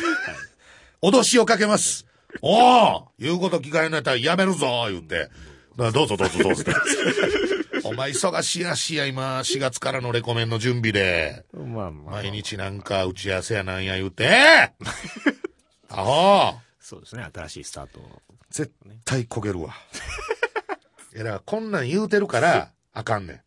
[1.02, 2.06] 脅しをかけます。
[2.40, 2.54] お
[2.96, 5.28] お言うこと聞かへんのやったらやめるぞ言って。
[5.76, 6.64] どうぞどうぞどうぞ。
[7.84, 11.44] お前忙しいらしいや、今、4月からのレコメンの準備で。
[11.52, 12.22] まあまあ。
[12.22, 14.72] 毎日なんか打ち合わせやなんや言うて。
[15.96, 17.26] アホそうですね。
[17.34, 18.22] 新しいスタートを。
[18.50, 18.72] 絶
[19.04, 19.74] 対焦げるわ。
[21.14, 23.40] いや、だからこんなん言うてるから、 あかんねん。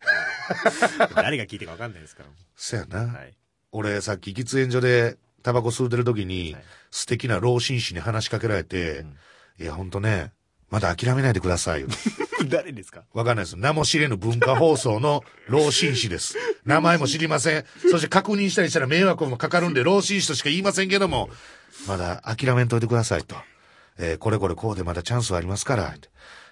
[1.16, 2.30] 誰が聞いてかわかんないですから。
[2.56, 3.08] そやな。
[3.08, 3.34] はい。
[3.72, 9.06] 俺、さっき喫煙所でタバコ吸うてる時に、はい素敵な老紳士に話しかけられて、
[9.60, 10.32] いや、ほんとね、
[10.70, 11.88] まだ諦めないでくださいよ。
[12.48, 13.04] 誰ですか？
[13.14, 13.58] わかんないです。
[13.58, 16.36] 名も知れぬ文化放送の老紳士です。
[16.66, 17.66] 名前も知りません。
[17.92, 21.30] そして確認したりしたら迷惑もかかるんで、老紳士としか言いませんけども、
[21.88, 23.36] まだ諦めんといてくださいと。
[23.98, 25.94] えーこれこれこうでまだチャンスはありますから。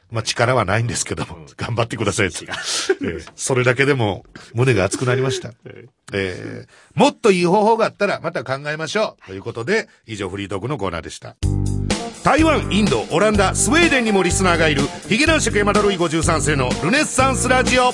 [0.10, 2.46] まあ力はないんですけども、頑張ってくださいと。
[2.46, 5.54] えーそれだけでも胸が熱くなりました。
[6.14, 9.28] えーもっといい方法があったらまた考えましょう。
[9.28, 11.36] ということで、以上フリートークのコーナーでした。
[12.28, 17.94] 台湾、インド、オランダ、スウェーデンにもリスナーがいる、ヒゲ男爵山田ルイ53世のルネッサンスラジオ。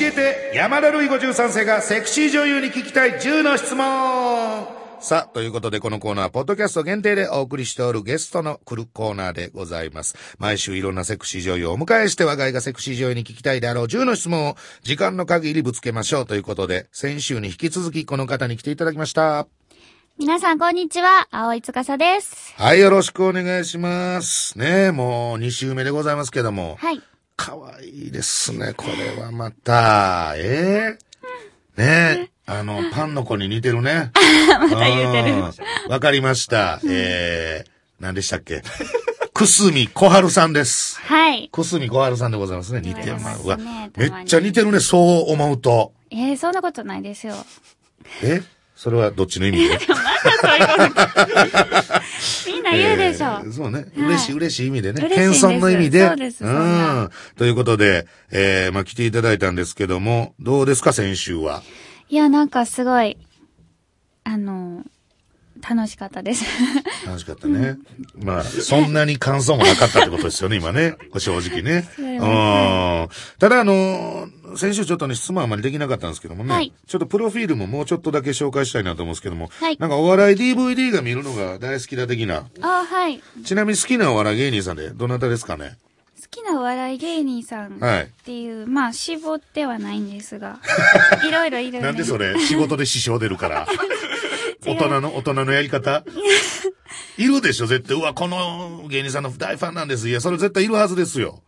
[0.00, 4.66] えて、山田ルイ53世がセクシー女優に聞きたい10の質問
[4.98, 10.16] さあ、ということでこのコーナー、ポッドキャスト限定でお送りしておるゲストの来るコーナーでございます。
[10.38, 19.48] 毎週いろんなセクシー女優をお迎えして、我が家がセクシー女優に聞きたいであろう10の質問を時間の限りぶつけましょうということで、先週に引き続きこの方に来ていただきました。
[20.22, 21.26] 皆さん、こんにちは。
[21.32, 22.54] 青井司です。
[22.56, 24.56] はい、よろしくお願いします。
[24.56, 26.76] ねえ、もう2週目でございますけども。
[26.78, 27.02] はい。
[27.34, 28.84] かわいいですね、こ
[29.16, 30.34] れはまた。
[30.36, 30.96] え
[31.76, 34.12] えねえ、あの、パンの子に似てるね。
[34.60, 35.42] また言うてる
[35.88, 36.80] わかりました。
[36.88, 38.62] えー、何でしたっけ？
[39.34, 41.00] くすみこはるさんです。
[41.00, 41.48] はい。
[41.50, 42.80] くすみこはるさんでございますね。
[42.80, 45.92] 似てるますねめっちゃ似てるね、そう思うと。
[46.12, 47.34] えー、そんなことないですよ。
[48.22, 48.40] え？
[48.82, 49.78] それはどっちの意味で？
[52.48, 53.26] みんな言うでしょ。
[53.46, 53.86] えーそうね。
[53.96, 55.08] 嬉しい、嬉しい意味でね。
[55.08, 56.08] 謙遜の意味で。
[56.08, 56.48] そうですう。
[56.48, 61.62] なんということで、えー、まあ、来ていただいたんですけども、どうですか、先週は？
[62.08, 63.18] いや、なんかすごい、
[64.24, 64.82] あの、
[65.68, 66.44] 楽しかったです。
[67.06, 67.76] 楽しかったね。
[68.16, 70.96] まあ、そんなに感想もなかったってことですよね、 今ね。
[71.18, 71.88] 正直ね。
[71.98, 73.08] ううんは。
[73.38, 76.52] ただ、あの、先週ちょっとね、質問あまりできなかったんですけどもね。
[76.52, 79.50] はいちょっとプロフィールももうちょっとだけ紹介したいなと思うんですけども。
[79.60, 82.46] はいなんかお笑い DVD が見るのが大好きだ的な。
[82.60, 83.22] あ、はい。
[83.44, 85.70] ちなみに好きなお笑い芸人さんで、どなたですかね？
[85.70, 85.91] 好
[86.32, 88.10] きなお笑い芸人さんっはい。
[88.24, 90.58] ていう、まあ、絞ってはないんですが、
[91.28, 92.38] いろいろいるなんでそれ？
[92.40, 93.66] 仕事で支障出るから。
[94.66, 96.04] 大人の、大人のやり方？
[97.18, 97.66] いるでしょ？
[97.66, 97.96] 絶対。
[97.96, 100.08] うわ、この芸人さんの大ファンなんです。
[100.08, 101.42] いや、それ絶対いるはずですよ。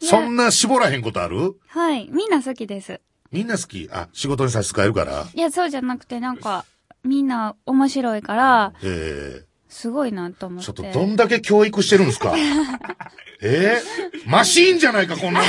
[0.00, 1.54] そんな絞らへんことある？
[1.68, 2.08] はい。
[2.10, 3.00] みんな好きです。
[3.30, 3.88] みんな好き？
[3.92, 5.26] あ、仕事に差し支えるから。
[5.32, 6.64] いや、そうじゃなくて、なんか、
[7.04, 10.66] みんな面白いから、ええすごいなと思って。
[10.66, 12.32] ちょっとどんだけ教育してるんですか？
[13.42, 13.82] え？
[13.82, 13.82] え
[14.26, 15.46] マシーンじゃないか、こんなの。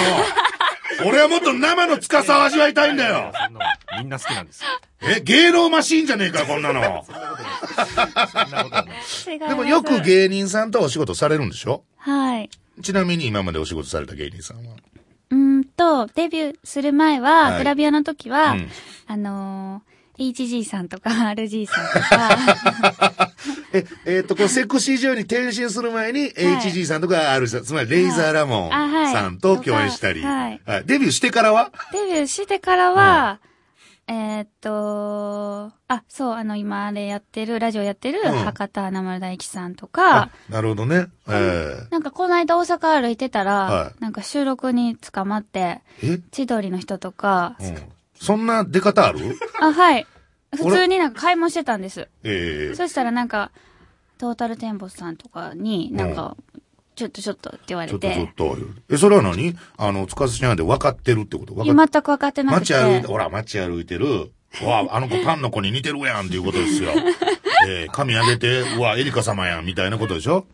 [1.06, 3.32] 俺はもっと生の司を味わいたいんだよ。
[3.34, 3.66] そんなも
[4.00, 4.68] んみんな好きなんですよ。
[5.02, 7.06] え、芸能マシーンじゃねえか、こんなの。
[7.06, 8.86] そんなことない。
[9.34, 11.84] 違いますでもよく芸人さんとお仕事されるんでしょ？
[11.98, 12.50] はい。
[12.82, 14.74] ちなみに今までお仕事された芸人さんは？
[15.32, 18.70] うーんと、デビューする前は、はいグラビアの時は、うん
[19.08, 23.32] あのー、HG さんとか RG さんとか、
[23.76, 27.16] え、えっ、と、こう、セクシー女優に転身する前に、HG さんとか
[27.48, 29.14] さん、つまりレイザーラモンあはい。
[29.14, 30.62] さんと共演したり、はい。
[30.86, 31.72] デビューしてからは？
[31.92, 33.40] デビューしてからは、
[34.08, 38.32] えーっと、あ、そう、あの、今あれやってる、ラジオやってる、うん。
[38.34, 40.18] 博多華丸大吉さんとか。
[40.18, 41.08] あ、なるほどね。
[41.28, 44.02] えなんかこの間大阪歩いてたら、はい。
[44.02, 46.20] なんか収録に捕まって、え？
[46.32, 47.76] 千鳥の人とか、うん。
[48.14, 49.20] そんな出方ある？
[49.60, 50.06] あ、はい。
[50.56, 52.08] 普通になんか買い物してたんです。
[52.24, 53.52] ええそしたらなんか、
[54.18, 56.38] トータルテンボスさんとかに、なんか、
[56.96, 58.58] ちょっとちょっとって言われちょっとちょてっ、と。
[58.90, 59.56] え、それは何？
[59.78, 61.54] あの、つかずちゃんで分かってるってこと？
[61.54, 62.74] 分かっいや全く分かってなくて。
[62.74, 64.32] 街歩いて、ほら、街歩いてる。
[64.64, 66.92] わあ、あの子パンの子に似てるやんっていうことですよ。
[67.68, 70.46] えー、髪上げて、うわ、エリカ様やん、みたいなことでしょ？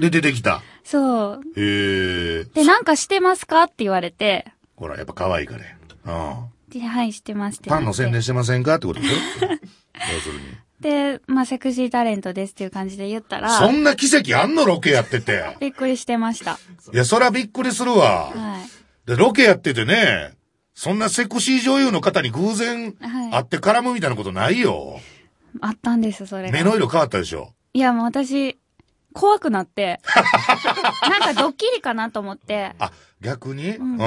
[0.00, 0.62] で、出てきた。
[0.84, 1.40] そう。
[1.56, 2.44] へえ。
[2.44, 3.64] で、なんかしてますか？
[3.64, 5.76] って言われて、ほら、やっぱ可愛いからや。
[6.06, 6.44] うん。
[6.80, 9.14] で、はい、してますってパンの宣伝ししてませんかってことでしょ？
[9.44, 10.40] 要するに。
[10.80, 15.56] で、まあ、セクシータレントですっていう感じで言ったら、そんな奇跡あんのロケやってて。
[15.60, 16.58] びっくりしてました。
[16.92, 18.30] いや、そらびっくりするわ。
[18.34, 18.58] は
[19.06, 19.08] い。
[19.08, 20.32] で、ロケやっててね、
[20.74, 24.98] そんなセクシー女優の方に偶然はい会って絡むみたいなことないよ。
[25.60, 26.52] あったんです、それが。
[26.52, 27.52] 目の色変わったでしょ？
[27.74, 28.58] いや、もう私、
[29.12, 30.00] 怖くなって、
[31.08, 33.76] なんかドッキリかなと思って、あ、逆に？
[33.76, 33.98] うん。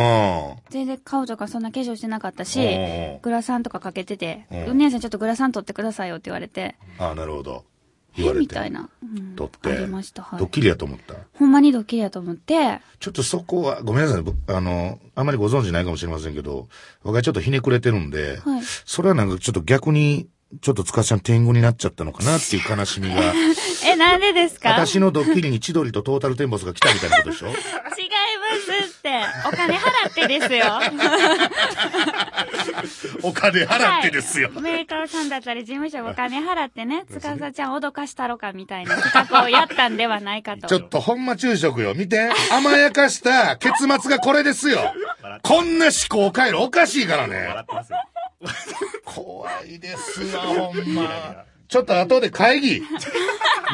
[0.70, 7.63] 全然顔とかそんな化粧してなかったしうん、グラサンとかかけてて、うんお姉さんちょっとグラサン取ってくださいよって言われて、あなるほど。
[8.18, 8.39] 言わえれて。
[8.41, 8.89] みたいな。
[9.04, 9.70] うん撮って。
[9.72, 10.39] ありました、はい。
[10.39, 11.15] ドッキリやと思った？
[11.34, 16.68] ほんまにドッキリやと思って、ちょっとそこは、ごめんなさいあの、あまりご存知ないかもしれませんけど、
[17.04, 20.28] 僕はちょっとひねくれてるんで、はいそれはなんかちょっと逆に、
[20.62, 23.34] ちょっとつかしちゃん天狗になっちゃったのかなっていう悲しみが、
[23.86, 24.69] え、なんでですか？
[24.69, 27.48] 私のドッキリに千鳥とトータルテンボスが来たみたいなことでしょ？
[27.50, 27.62] 違いま
[28.84, 29.21] すって。
[29.48, 30.80] お金払ってですよ。
[33.24, 34.50] お金払ってですよ。
[34.54, 40.67] はいメーカーさんだったり事務所がお金払ってね、つかさちゃん脅かしたろかみたいな企画をやったんではないかと。
[40.67, 41.93] ちょっとほんま昼食よ。
[41.93, 42.30] 見て。
[42.52, 44.93] 甘やかした結末がこれですよ。
[45.43, 47.38] こんな思考回路おかしいからね。
[47.48, 47.98] 笑ってますよ。
[49.06, 51.45] 怖いですわ、ほんま。
[51.67, 52.82] ちょっと後で会議。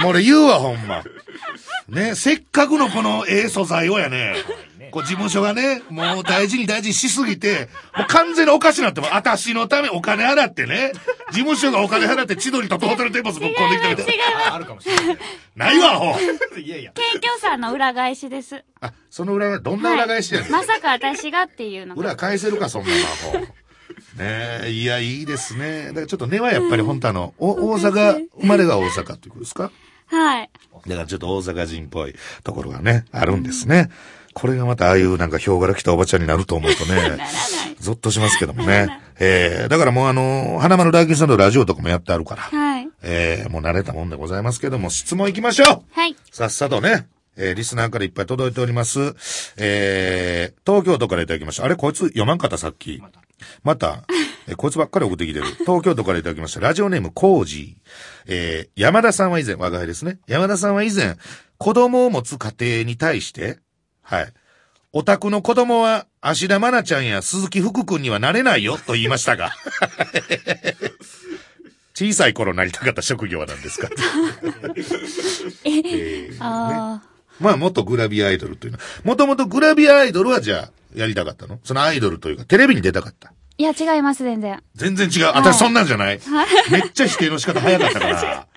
[0.01, 1.03] もう俺言うわ、ほんま。
[1.89, 4.35] ね、せっかくのこのええ素材をやね、
[4.91, 10.93] こう事務所がね、もう大事に大事にしすぎて、もう完全におかしになっても、私のためお金払ってね、
[11.31, 14.51] 事務所がお金払って千鳥とトータルテンボスぶっ込んできたみたいな。
[14.51, 15.17] ああるかもしれない。
[15.55, 16.15] ないわ、ほ
[16.57, 16.91] いやいや。
[16.93, 18.63] 謙虚さの裏返しです。
[18.79, 20.51] あ、その裏はどんな裏返しやねん。
[20.51, 22.01] まさか私がっていうのが。
[22.01, 23.60] 裏返せるか、そんな魔法。
[24.17, 25.87] ねえ、いや、いいですね。
[25.87, 29.71] だからちょっと根はやっぱり本当あの、お大阪、生まれが大阪っていうことですか？
[30.07, 30.49] はい。
[30.87, 33.89] だからちょっと大阪人っぽいところがね、あるんですね。
[34.33, 37.17] これがまたああいうなんか氷から来たおばちゃんになると思うとね。
[37.79, 38.89] ゾッとしますけどもね。
[39.19, 42.87] えー、だからもうあの、花丸大吉さんのラジオとかもやってあるから、はい。
[43.03, 46.15] えー、もう慣れたもんでございますけども、質問行きましょうはい。
[46.31, 49.13] さっさとね、えー、リスナーからいっぱい届いております。
[49.57, 51.65] えー、東京都からいただきました。
[51.65, 53.01] あれ、こいつ読まんかった、さっき。
[53.63, 54.03] また、
[54.47, 55.45] えーこいつばっかり送ってきてる。
[55.65, 56.59] 東京都からいただきました。
[56.59, 57.81] ラジオネーム、コージー。
[58.27, 60.19] えー、山田さんは以前、我が輩ですね。
[60.27, 61.15] 山田さんは以前、
[61.57, 63.59] 子供を持つ家庭に対して、
[64.01, 64.33] はい。
[64.93, 69.51] お宅の子供は、芦田愛菜ちゃんや鈴木福君にはなれないよ、と言いましたが。
[71.95, 73.89] 小さい頃なりたかった職業は何ですか？
[75.63, 77.01] えーあ
[77.41, 78.83] まあ、元グラビアアイドルというのは。
[79.03, 81.59] もともとグラビアアイドルはじゃあ、やりたかったの？
[81.63, 83.29] そのアイドルというか、テレビに出たかった？
[83.29, 83.31] ー。
[83.57, 84.61] いや、違います、全然。
[84.75, 85.25] 全然違う？
[85.35, 86.19] 私そんなんじゃない。
[86.71, 88.47] めっちゃ否定の仕方早かったから。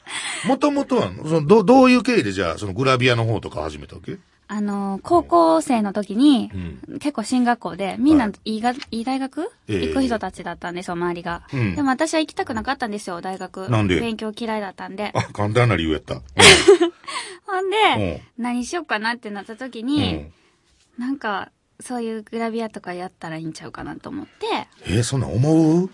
[0.47, 4.19] もともとは、その、ど、どういう経緯でじゃあ、そのグラビアの方とか始めたわけ？
[4.47, 6.51] あの、高校生の時に、
[6.89, 9.87] う結構進学校で、みんはないいが、いい大学、ええ。
[9.89, 11.43] 行く人たちだったんですよ、周りが。
[11.53, 11.75] うん。
[11.75, 13.71] でも私は行きたくなかったんですよ、大学。
[13.71, 13.99] なんで？
[14.01, 15.13] 勉強嫌いだったんで。
[15.15, 16.17] あ、簡単な理由やった。
[17.47, 19.87] ほんで、何しようかなってなった時うん。
[19.87, 20.27] に、
[20.99, 24.47] なんか、そういうグラビアとかやったらいいんちゃうかなと思って、
[24.87, 25.91] えーそんなん思う？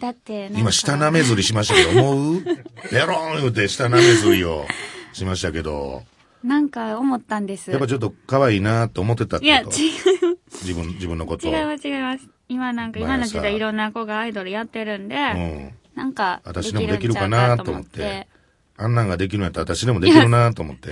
[0.00, 2.42] だって今、下舐めずりしましたけど、思う？
[2.42, 4.66] ベローン言うて下舐めずりを
[5.12, 6.02] しましたけど、
[6.42, 7.70] なんか思ったんです。
[7.70, 11.46] やっぱちょっと可愛いなと思ってたっていや、違う、自分、自分のこと。
[11.46, 12.28] 違います、違います。
[12.48, 15.70] 今なんか、まあ今の時代さいろんな子がアイドルやってるんで、うん。
[15.94, 18.28] なんか、私でもできるかなとと思ってて。。
[18.76, 20.90] あんなんができるんやったら私でもできるなと思って。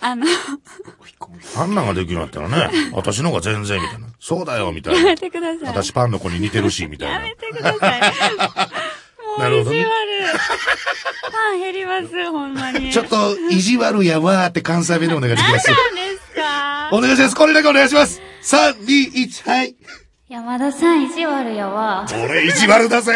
[0.00, 0.26] あの、
[1.56, 4.06] あんなんができるんやったらね、私の方が全然みたいな。
[4.20, 5.16] そうだよ、みたいやめな。
[5.16, 5.68] てください。
[5.68, 7.34] 私パンの子に似てるし、みたいなやめ。
[7.34, 8.00] てください。
[9.40, 9.86] なるほどね
[11.32, 12.92] パン減ります、ほんまに。
[12.92, 15.70] ちょっと、意地悪やわーって関西弁でお願いします？
[15.70, 16.88] 何ですか？
[16.92, 17.36] お願いします。
[17.36, 18.20] これだけお願いします。
[18.42, 19.76] 3、2、1、はい。
[20.28, 22.04] 山田さん意地悪やわ。
[22.24, 23.12] 俺意地悪だぜ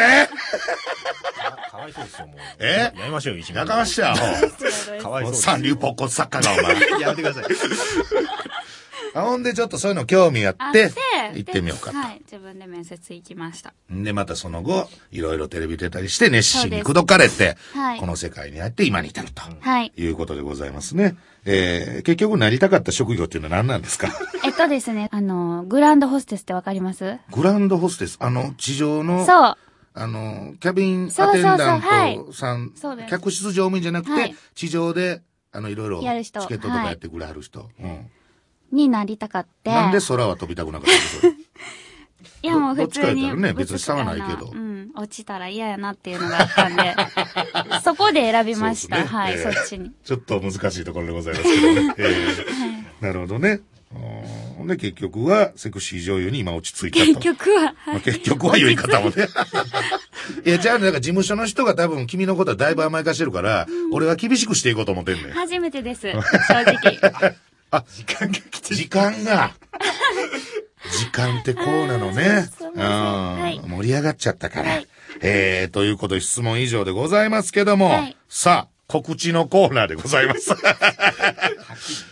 [1.70, 2.36] かわいそうですよ、もう。
[2.60, 2.92] え？
[2.96, 4.14] やめましょうよ、一やかましや、
[5.02, 5.34] かわいそう。
[5.34, 7.00] 三流ポッコツ作家がお前。
[7.00, 7.44] やめてください。
[9.14, 10.90] あほんでちょっとそういうの興味ああって、
[11.34, 11.96] 行ってみようかと。
[11.96, 13.74] はい、自分で面接行きました。
[13.90, 19.42] で、またその後、いろいろテレビ出たりして熱心に口説かれて、はいこの世界に入って今に至ると。
[19.60, 19.92] はい。
[19.96, 21.16] いうことでございますね。
[21.44, 24.08] えー、結局なりたかった職業っていうのは何なんですか？
[24.44, 27.18] えっとですね、あの、グランドホステスってわかります？
[27.32, 29.56] グランドホステス、あの、地上の、そう。
[29.92, 37.68] あの、キャビンそうそうそうアテンダンはいトさん、そうです客室乗務員じゃなくて、はい地上で、あの、いろいろ、チケットとかやってくれはる人。
[37.80, 38.06] うん。
[38.72, 39.70] になりたかって。
[39.70, 41.34] なんで空は飛びたくなかったの
[42.42, 43.36] いやもう普通に。
[43.36, 44.90] ね別に差はないけどうん。
[44.94, 46.94] 落ちたら嫌やなっていうのがあったんで、
[47.84, 48.98] そこで選びました。
[48.98, 49.92] ねはい、ええそっちに。
[50.04, 51.94] ちょっと難しいところでございますけどね。
[51.98, 53.60] えーなるほどね。
[53.92, 57.06] うんで、結局は、セクシー女優に今落ち着いたと。
[57.06, 59.26] 結局は、まあ結局は言い方もね。
[60.44, 65.32] いや、じゃあ、なんか事務所の人が多分君のことはだいぶ甘やかしてるから、俺は厳しくしていこうと思ってんねん。
[65.32, 66.02] 初めてです。
[66.02, 66.18] 正
[66.58, 67.34] 直。
[67.86, 69.52] 時間が来て時間が。
[70.98, 72.48] 時間ってこうなのね。
[72.60, 74.70] うん盛り上がっちゃったから。
[74.70, 74.88] はい
[75.22, 80.50] えー、ということで質問以上でございますけども、はいさあ、告知のコーナーでございます。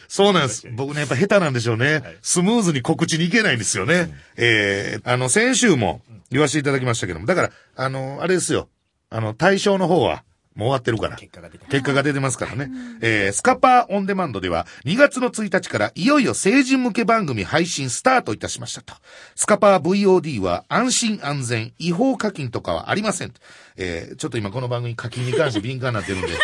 [0.08, 0.68] そうなんです。
[0.72, 2.02] 僕ね、やっぱ下手なんでしょうね。
[2.22, 4.10] スムーズに告知に行けないんですよね。
[4.36, 8.68] えー、あの、先週も言わせていただきましたけども、だから、あの、あれですよ。
[9.10, 11.16] あの、対象の方は、もう終わってるから。
[11.16, 12.70] 結果が出て結果が出てますからね。
[13.00, 18.94] えー、スカパーオンデマンドでは2月の1日からいよいよ成人向け番組配信スタートいたしましたと。
[19.34, 23.32] スカパー VOD は安心安全、違法課金とかはありません。
[23.78, 26.28] えー、ちょっと今この番組課金に関して敏感になってるんで、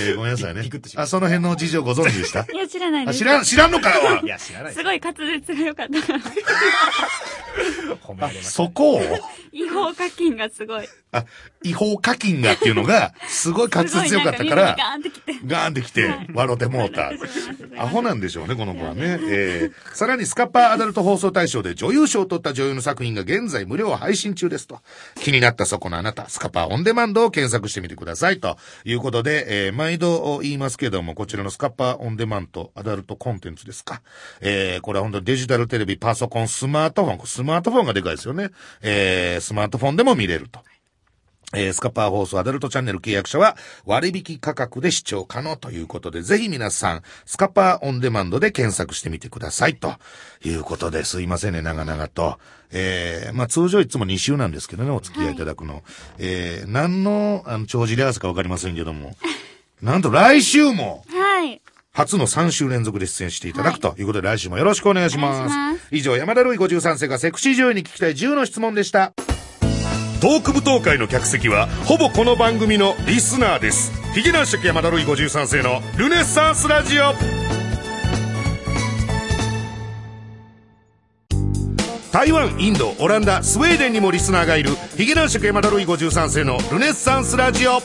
[0.00, 0.62] えー、ごめんなさいね
[0.96, 2.46] あ、その辺の事情ご存知でした？
[2.52, 3.16] いや、知らないです。
[3.16, 4.84] あ知らん、知らんのかよおいいや、知らないですす。
[4.84, 6.20] ごい滑舌が良かった から。
[8.42, 9.00] そこを、
[9.52, 10.88] 違法課金がすごい。
[11.10, 11.24] あ、
[11.62, 15.34] 違法課金がっていうのが、すごい滑舌強かったから、ガーンってきて。
[15.46, 17.10] ガーンってきてはい、笑ってもうた。
[17.78, 19.18] アホなんでしょうね、この子はね。
[19.22, 24.80] えー、さらにスカッパーアダルト放送大賞で女優賞を取った女優の作品が現在無料配信中ですと。
[25.16, 34.02] 気になったそこのあなた、スカパーオンデマンドを検索してみてくださいということで、えー、毎度言いますけども、こちらのスカッパーオンデマンドアダルトコンテンツですか。
[34.40, 38.50] えー、これは本当にデジタルテレビ、パソコン、スマートフォン、スマートフォンがでかいですよね。
[38.82, 40.60] えー、スマートフォンでも見れると。
[41.54, 43.56] えースカパー放送アダルトチャンネル契約者は
[43.86, 49.94] 割引価格で視聴可能ということで、ぜひ皆さん、スカパーオンデマンドで検索してみてくださいと
[50.44, 52.38] いうことですいませんね、長々と。
[52.70, 55.82] えーまあ通常いつも2週なんですけどね、お付き合いいただくの。
[56.18, 59.16] えー何の、あの、帳尻合わせかわかりませんけども、
[59.80, 61.62] なんと来週も、はい。
[61.92, 65.54] 初の3週連続で出演していただくということで、来週もよろしくお願いします。
[65.56, 69.14] ます以上、山田るい53世がセクシー女優に聞きたい10の質問でした。
[70.20, 73.92] トーク舞踏会の客席は、ほぼこの番組のリスナーです。
[74.14, 77.14] ヒゲ男爵山田るい53世のルネッサンスラジオ。
[82.10, 87.80] 台湾、インド、オランダ、スウェーデンにもリスナーがいる、ヒゲ男爵山田るい53世のルネッサンスラジオ。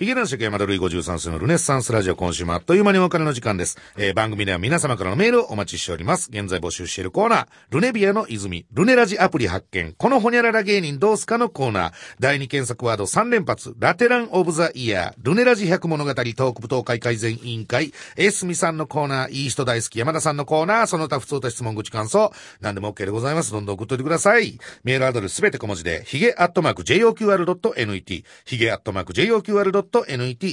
[0.00, 3.76] ヒゲ男爵山田るい53世のルネッサンスラジオ今週もあっという間にお別れの時間です。
[3.98, 6.30] えー番組では皆様からのメールをお待ちしております。
[6.32, 22.32] 現在募集しているコーナー、ルネビアの泉、ルネラジアプリ発見、このホニャララ芸人どうすかのコーナー、第2検索ワード3連発、ラテランオブザイヤー、ルネラジ100物語トーク舞踏会改善委員会、エスミさんのコーナー、いい人大好き山田さんのコーナー、その他普通と質問口感想、
[22.62, 23.52] 何でも OK でございます。
[23.52, 24.58] どんどん送っといてください。
[24.82, 29.89] メールアドレスすべて小文字で、ヒゲアットマーク JOQR.net、ヒゲアットマーク JOQR.net、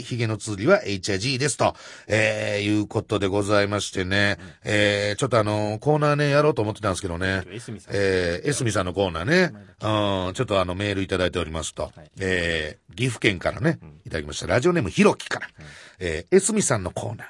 [0.03, 1.75] ヒゲの通りは HIG ですと、
[2.07, 7.93] えー、いうことでございましてね、えー、ちょっとあの、コーナーね、やろうと思ってたんですけどね、エスミさん。
[7.95, 14.47] えー、エスミさんのコーナーね、うん、ちょっとあの、メールいただいておりますと、えー、岐阜県からね、いただきました。
[14.47, 15.47] ラジオネームひろきから、
[15.99, 17.27] えー、エスミさんのコーナー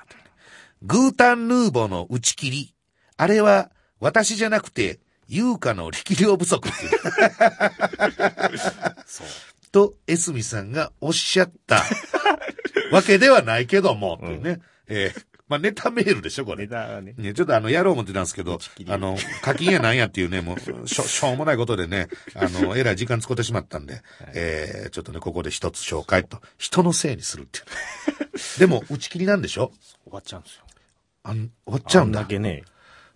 [0.83, 2.73] グータンヌーボの打ち切り。
[3.17, 6.91] あれは、私じゃなくて、優香の力量不足っていう。
[9.77, 11.83] と、エスミさんがおっしゃった
[12.91, 14.59] わけではないけども、っていうね。
[14.87, 16.67] えーまあ、ネタメールでしょ、これネ。
[16.67, 17.13] タがね。
[17.17, 24.01] ね、ちょっとあの、やろう思ってたんですけど、あの、課金やなんやっていうね、もう、しょ、 しょうもないことでね、あの、えらい時間使ってしまったんで、
[24.35, 27.65] えー、ちょっとね、ここで一つ紹介と、人のせいにするっていう。
[28.59, 29.71] でも、打ち切りなんでしょ？
[30.03, 30.65] 終わっちゃうんですよ。
[31.23, 32.19] あん、終わっちゃうんだ。
[32.19, 32.63] あだけね、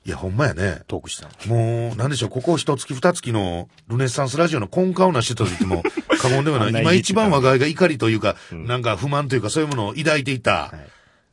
[0.04, 0.82] いや、ほんまやね。
[0.88, 1.56] トークしたの。
[1.56, 5.84] もう、なんでしょう、ここ一月二月のルネッサンスラジオの根幹をなしてたと言っても
[6.20, 6.82] 過言ではない。
[6.82, 10.72] 今一番我が家が怒りというか、んなんか不満というかそういうものを抱いていた、は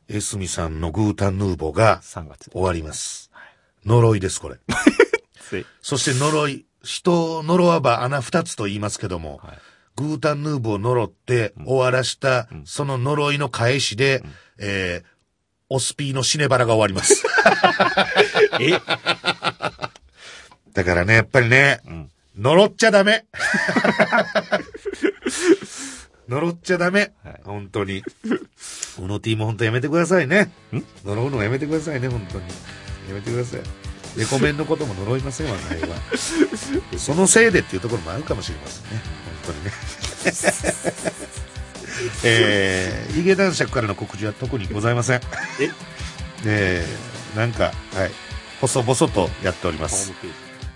[0.09, 0.15] い。
[0.15, 2.49] エスミさんのグータンヌーボーが3月。
[2.51, 3.31] 終わります。
[3.85, 4.57] 呪いです、これ。
[5.81, 9.57] そして呪い、人を呪わば穴二つと言いますけども、はい
[9.99, 14.23] グータンヌーボーを呪って終わらした、その呪いの返しで、
[14.57, 15.19] えー、
[15.67, 17.25] オスピーのシネバラが終わります。
[18.59, 18.71] え？
[20.73, 23.25] だからね、やっぱりね、ん呪っちゃダメ。
[26.29, 27.11] 呪っちゃダメ。
[27.23, 28.03] はい本当に。
[28.99, 30.51] オノティも本当やめてくださいね。
[31.03, 32.43] 呪うのやめてくださいね、本当に。
[33.09, 33.61] やめてください。
[34.17, 35.95] レコメンのことも呪いませんわ、ないわ。
[36.97, 39.01] そのせいでっていうところもあるかもしれませんね。
[39.45, 39.71] 本当にね。
[42.23, 45.21] えー、ヒゲ男爵からの告知は特にございません。
[45.59, 45.69] え？
[46.45, 48.11] えー、なんか、はい。
[48.61, 50.11] 細々とやっております。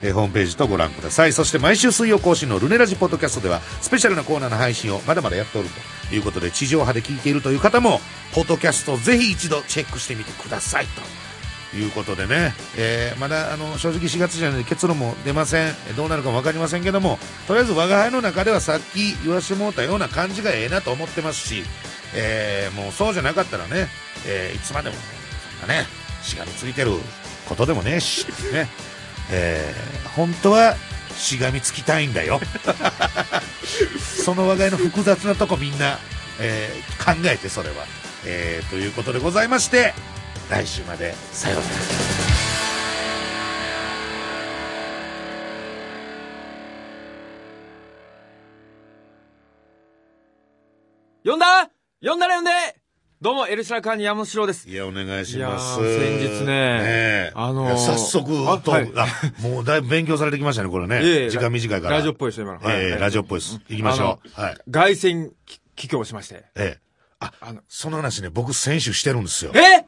[0.01, 1.33] えホームページとご覧ください。
[1.33, 5.69] そして毎週水曜更新のルネラジポッドキャストでは、スペシャルなコーナーの配信をまだまだやっておる
[6.09, 8.01] ということで、地上波で聞いているという方も、
[8.33, 11.01] ポッドキャストをぜひ一度チェックしてみてくださいと。
[11.77, 17.17] いうことでね、えーまだあの正直4月じゃないので結論も出ません、どうなるかも分かりませんけども、
[17.47, 21.63] とりあえず我が輩の中ではさっき言わしてもらったような感じがええなと思ってますし、
[22.15, 23.87] えーもうそうじゃなかったらね、
[24.27, 24.95] えーいつまでも
[25.67, 25.87] ね、
[26.21, 26.91] しがみついてる
[27.53, 28.67] ことでもねえし、ね、
[29.31, 30.75] えー本当は
[31.15, 32.39] しがみつきたいんだよ。
[34.23, 35.99] その我が家の複雑なとこみんな、
[36.39, 37.75] えー考えてそれは、
[38.25, 39.93] えーということでございまして、
[40.49, 41.15] 来週まで。
[41.31, 41.73] さようなら。
[51.25, 51.69] 呼んだ？
[52.01, 52.82] 呼んだら呼んで
[53.23, 54.69] どうも、エルシラカーニ山城です。
[54.69, 55.77] いや、お願いします。
[55.77, 58.27] 先日ねえあのー早速、
[58.61, 59.07] とあはいあ
[59.41, 61.01] もうだいぶ勉強されてきましたね、これね。
[61.01, 61.95] いえいえ時間短いから。
[61.95, 62.59] ラジオっぽいでしょ、今の。
[62.59, 63.61] はいええラジオっぽいです。
[63.69, 64.41] 行きましょう。
[64.41, 64.57] はい。
[64.69, 65.31] 凱旋
[65.77, 66.43] 帰郷しまして。
[66.55, 66.79] ええ。
[67.23, 69.51] あ、あのその話ね、僕選手してるんですよ。
[69.55, 69.85] え？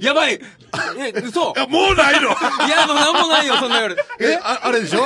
[0.04, 0.40] やばい。
[0.98, 1.52] え、嘘。
[1.52, 2.28] いや、もうないの。
[2.30, 3.96] いや、もうなんもないよ、そんな夜。
[4.20, 5.00] え、ああれでしょ？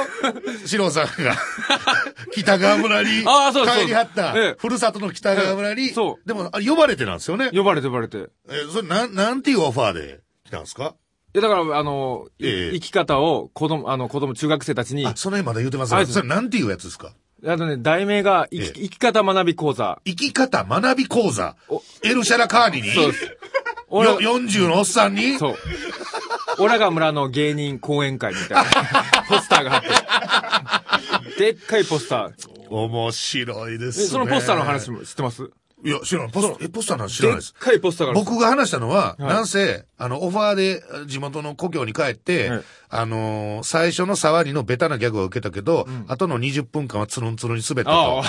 [0.67, 1.37] 四郎さんが、
[2.33, 6.29] 北川村に帰りはったええ、ふるさとの北川村に、そう。
[6.29, 7.51] でも、あ呼ばれてなんですよね？
[7.53, 8.19] 呼ばれて呼ばれて。
[8.19, 10.95] いえ、それ、なん、なんていうオファーで来たんですか？
[11.35, 12.73] や、だから、あの、いええ。
[12.73, 16.13] 生き方を子供、あの、子供、中学生たちに、あ、その辺まだ言うてます。
[16.13, 17.13] それ、なんていうやつですか？
[17.47, 20.01] あとね、題名が、生きええ生き方学び講座。
[20.05, 21.82] 生き方学び講座お。
[22.03, 22.91] エルシャラカーニに？
[22.91, 23.36] そうです。
[23.89, 25.39] 俺よ、40のおっさんに？
[25.39, 25.57] そう。
[26.59, 28.64] オラが村の芸人講演会みたいな、
[29.28, 31.39] ポスターが貼って。
[31.39, 32.68] でっかいポスター。
[32.70, 34.05] 面白いですね。
[34.05, 35.49] えそのポスターの話も知ってます？
[35.84, 36.32] いや、知らない。
[36.32, 37.55] ポスター、え、ポスターなん知らでっないです。
[37.55, 48.22] かいポスターが僕が話したのは、はいなんせ、あの、オファーで地元の故郷に帰って、はいあのー最初の触りのベタなギャグを受けたけど、後の20分間はつるんつるんに滑ったと。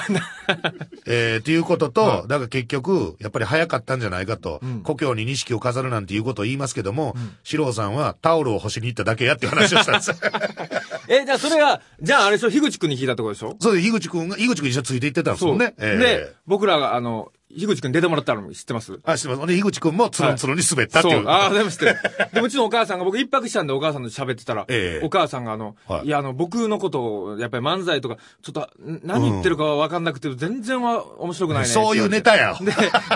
[1.05, 2.27] えー、っていうことと、はい。
[2.27, 10.11] だから結局、やっぱり早かったんじゃないかと、故郷に錦を飾るなんていうことを言いますけども、四郎さんはタオルを干しに行っただけやって話をしたんです。
[11.07, 13.55] え、じゃあそれが、じゃああれでしょ、樋口くんに聞いたところでしょ？
[13.59, 15.73] それで、樋口くんが、樋口くん一緒について行ってたんですもんね。
[15.77, 18.99] えーで、僕らが、あの、樋口くん出てもらったの知ってます？
[19.03, 19.39] あ、知ってます。
[19.39, 21.15] ほんで、樋口くんもつるんつるんに滑ったっていう。
[21.15, 21.27] そう。
[21.27, 21.95] ああ、でも知ってる。
[22.33, 31.69] でもうちのお母さんが、僕一泊したんでお母さんと喋ってたら、ええお母さんがあの、はいい、や、あの、僕のことを、やっぱり漫才とか、ちょっと、ん何言ってるかわかんなくて、全然は面白くないね。
[31.69, 32.55] そういうネタや。
[32.61, 32.71] で、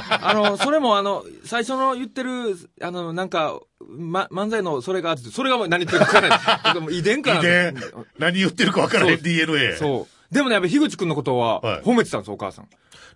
[0.09, 6.97] あの、それもあの、最初の言ってる、あの、なんか、ま、漫才のそれがあって、それがもう何言ってるか分からない。
[6.97, 7.73] 遺伝かなで、
[8.17, 9.75] 何言ってるか分からへんそう DNA。
[9.75, 10.12] そう。
[10.34, 12.67] でもね、やっぱ樋口くんのことははい、褒めてたんですよ、お母さん。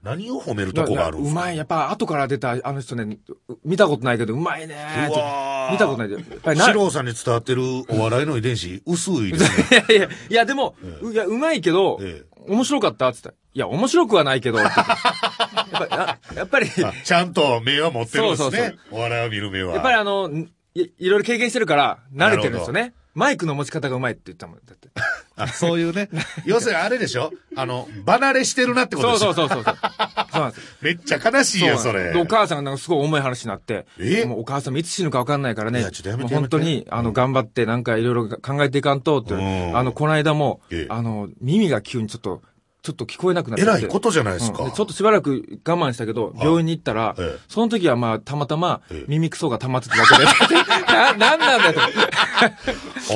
[0.04, 1.42] 何を褒めるとこがあるんですか？
[1.42, 1.58] うまい。
[1.58, 3.18] やっぱ後から出たあの人ね、
[3.50, 6.16] う見たことないけど、うまいねーってうわー見たことないで。
[6.16, 9.44] やっぱりな四郎さんに伝わってるお笑いの遺伝子、薄いです
[9.74, 9.84] ね。
[9.90, 18.76] いやいや、いやでも、ういや、うまいけど、え面白かったって言ったらいや、面白くはないけど、やっぱやっぱり、あちゃんと目は持ってるんですそうそうね。
[18.92, 19.74] お笑いを見る目は。
[19.74, 20.30] やっぱりあの、
[20.76, 22.94] いいろいろ経験してるから、慣れてるんですよね。
[23.18, 24.58] マイクの持ち方がうまいって言ったもん。
[24.58, 24.90] だって。
[25.36, 26.08] あ、そういうね。
[26.46, 27.32] 要するにあれでしょ？
[27.56, 29.48] あの、離れしてるなってことそうでしょ？
[29.48, 29.92] そうそうそうそう。
[30.32, 30.64] そうなんですよ。
[30.82, 32.14] めっちゃ悲しいよ、それ。
[32.14, 33.88] でお母さんがなんかすごい重い話になって。
[34.00, 34.26] え？
[34.26, 35.80] もうお母さんもいつ死ぬか分かんないからね。
[35.80, 39.34] いやちょっとやめてもう本当に、やめてあの、頑張ってなんかいろいろ考えていかんとって。
[39.34, 42.44] うんあの、この間もええ、あの、耳が急にちょっと、
[42.84, 43.80] ちょっと聞こえなくなっちゃって。
[43.80, 44.64] えらいことじゃないですか。
[44.64, 50.56] うんでちょっとしばらく我慢したけど、病院に行ったら、ええその時はまあ、たまたまええ、耳くそが溜まってただけで。
[50.94, 51.80] な、 なんなんだよと。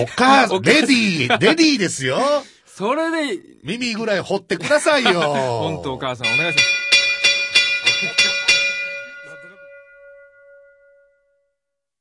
[0.01, 2.20] お母さん、 お母さんレディー、レディーですよ。
[2.66, 5.22] それで、耳ぐらい掘ってくださいよ。
[5.62, 6.91] 本当お母さんお願いします。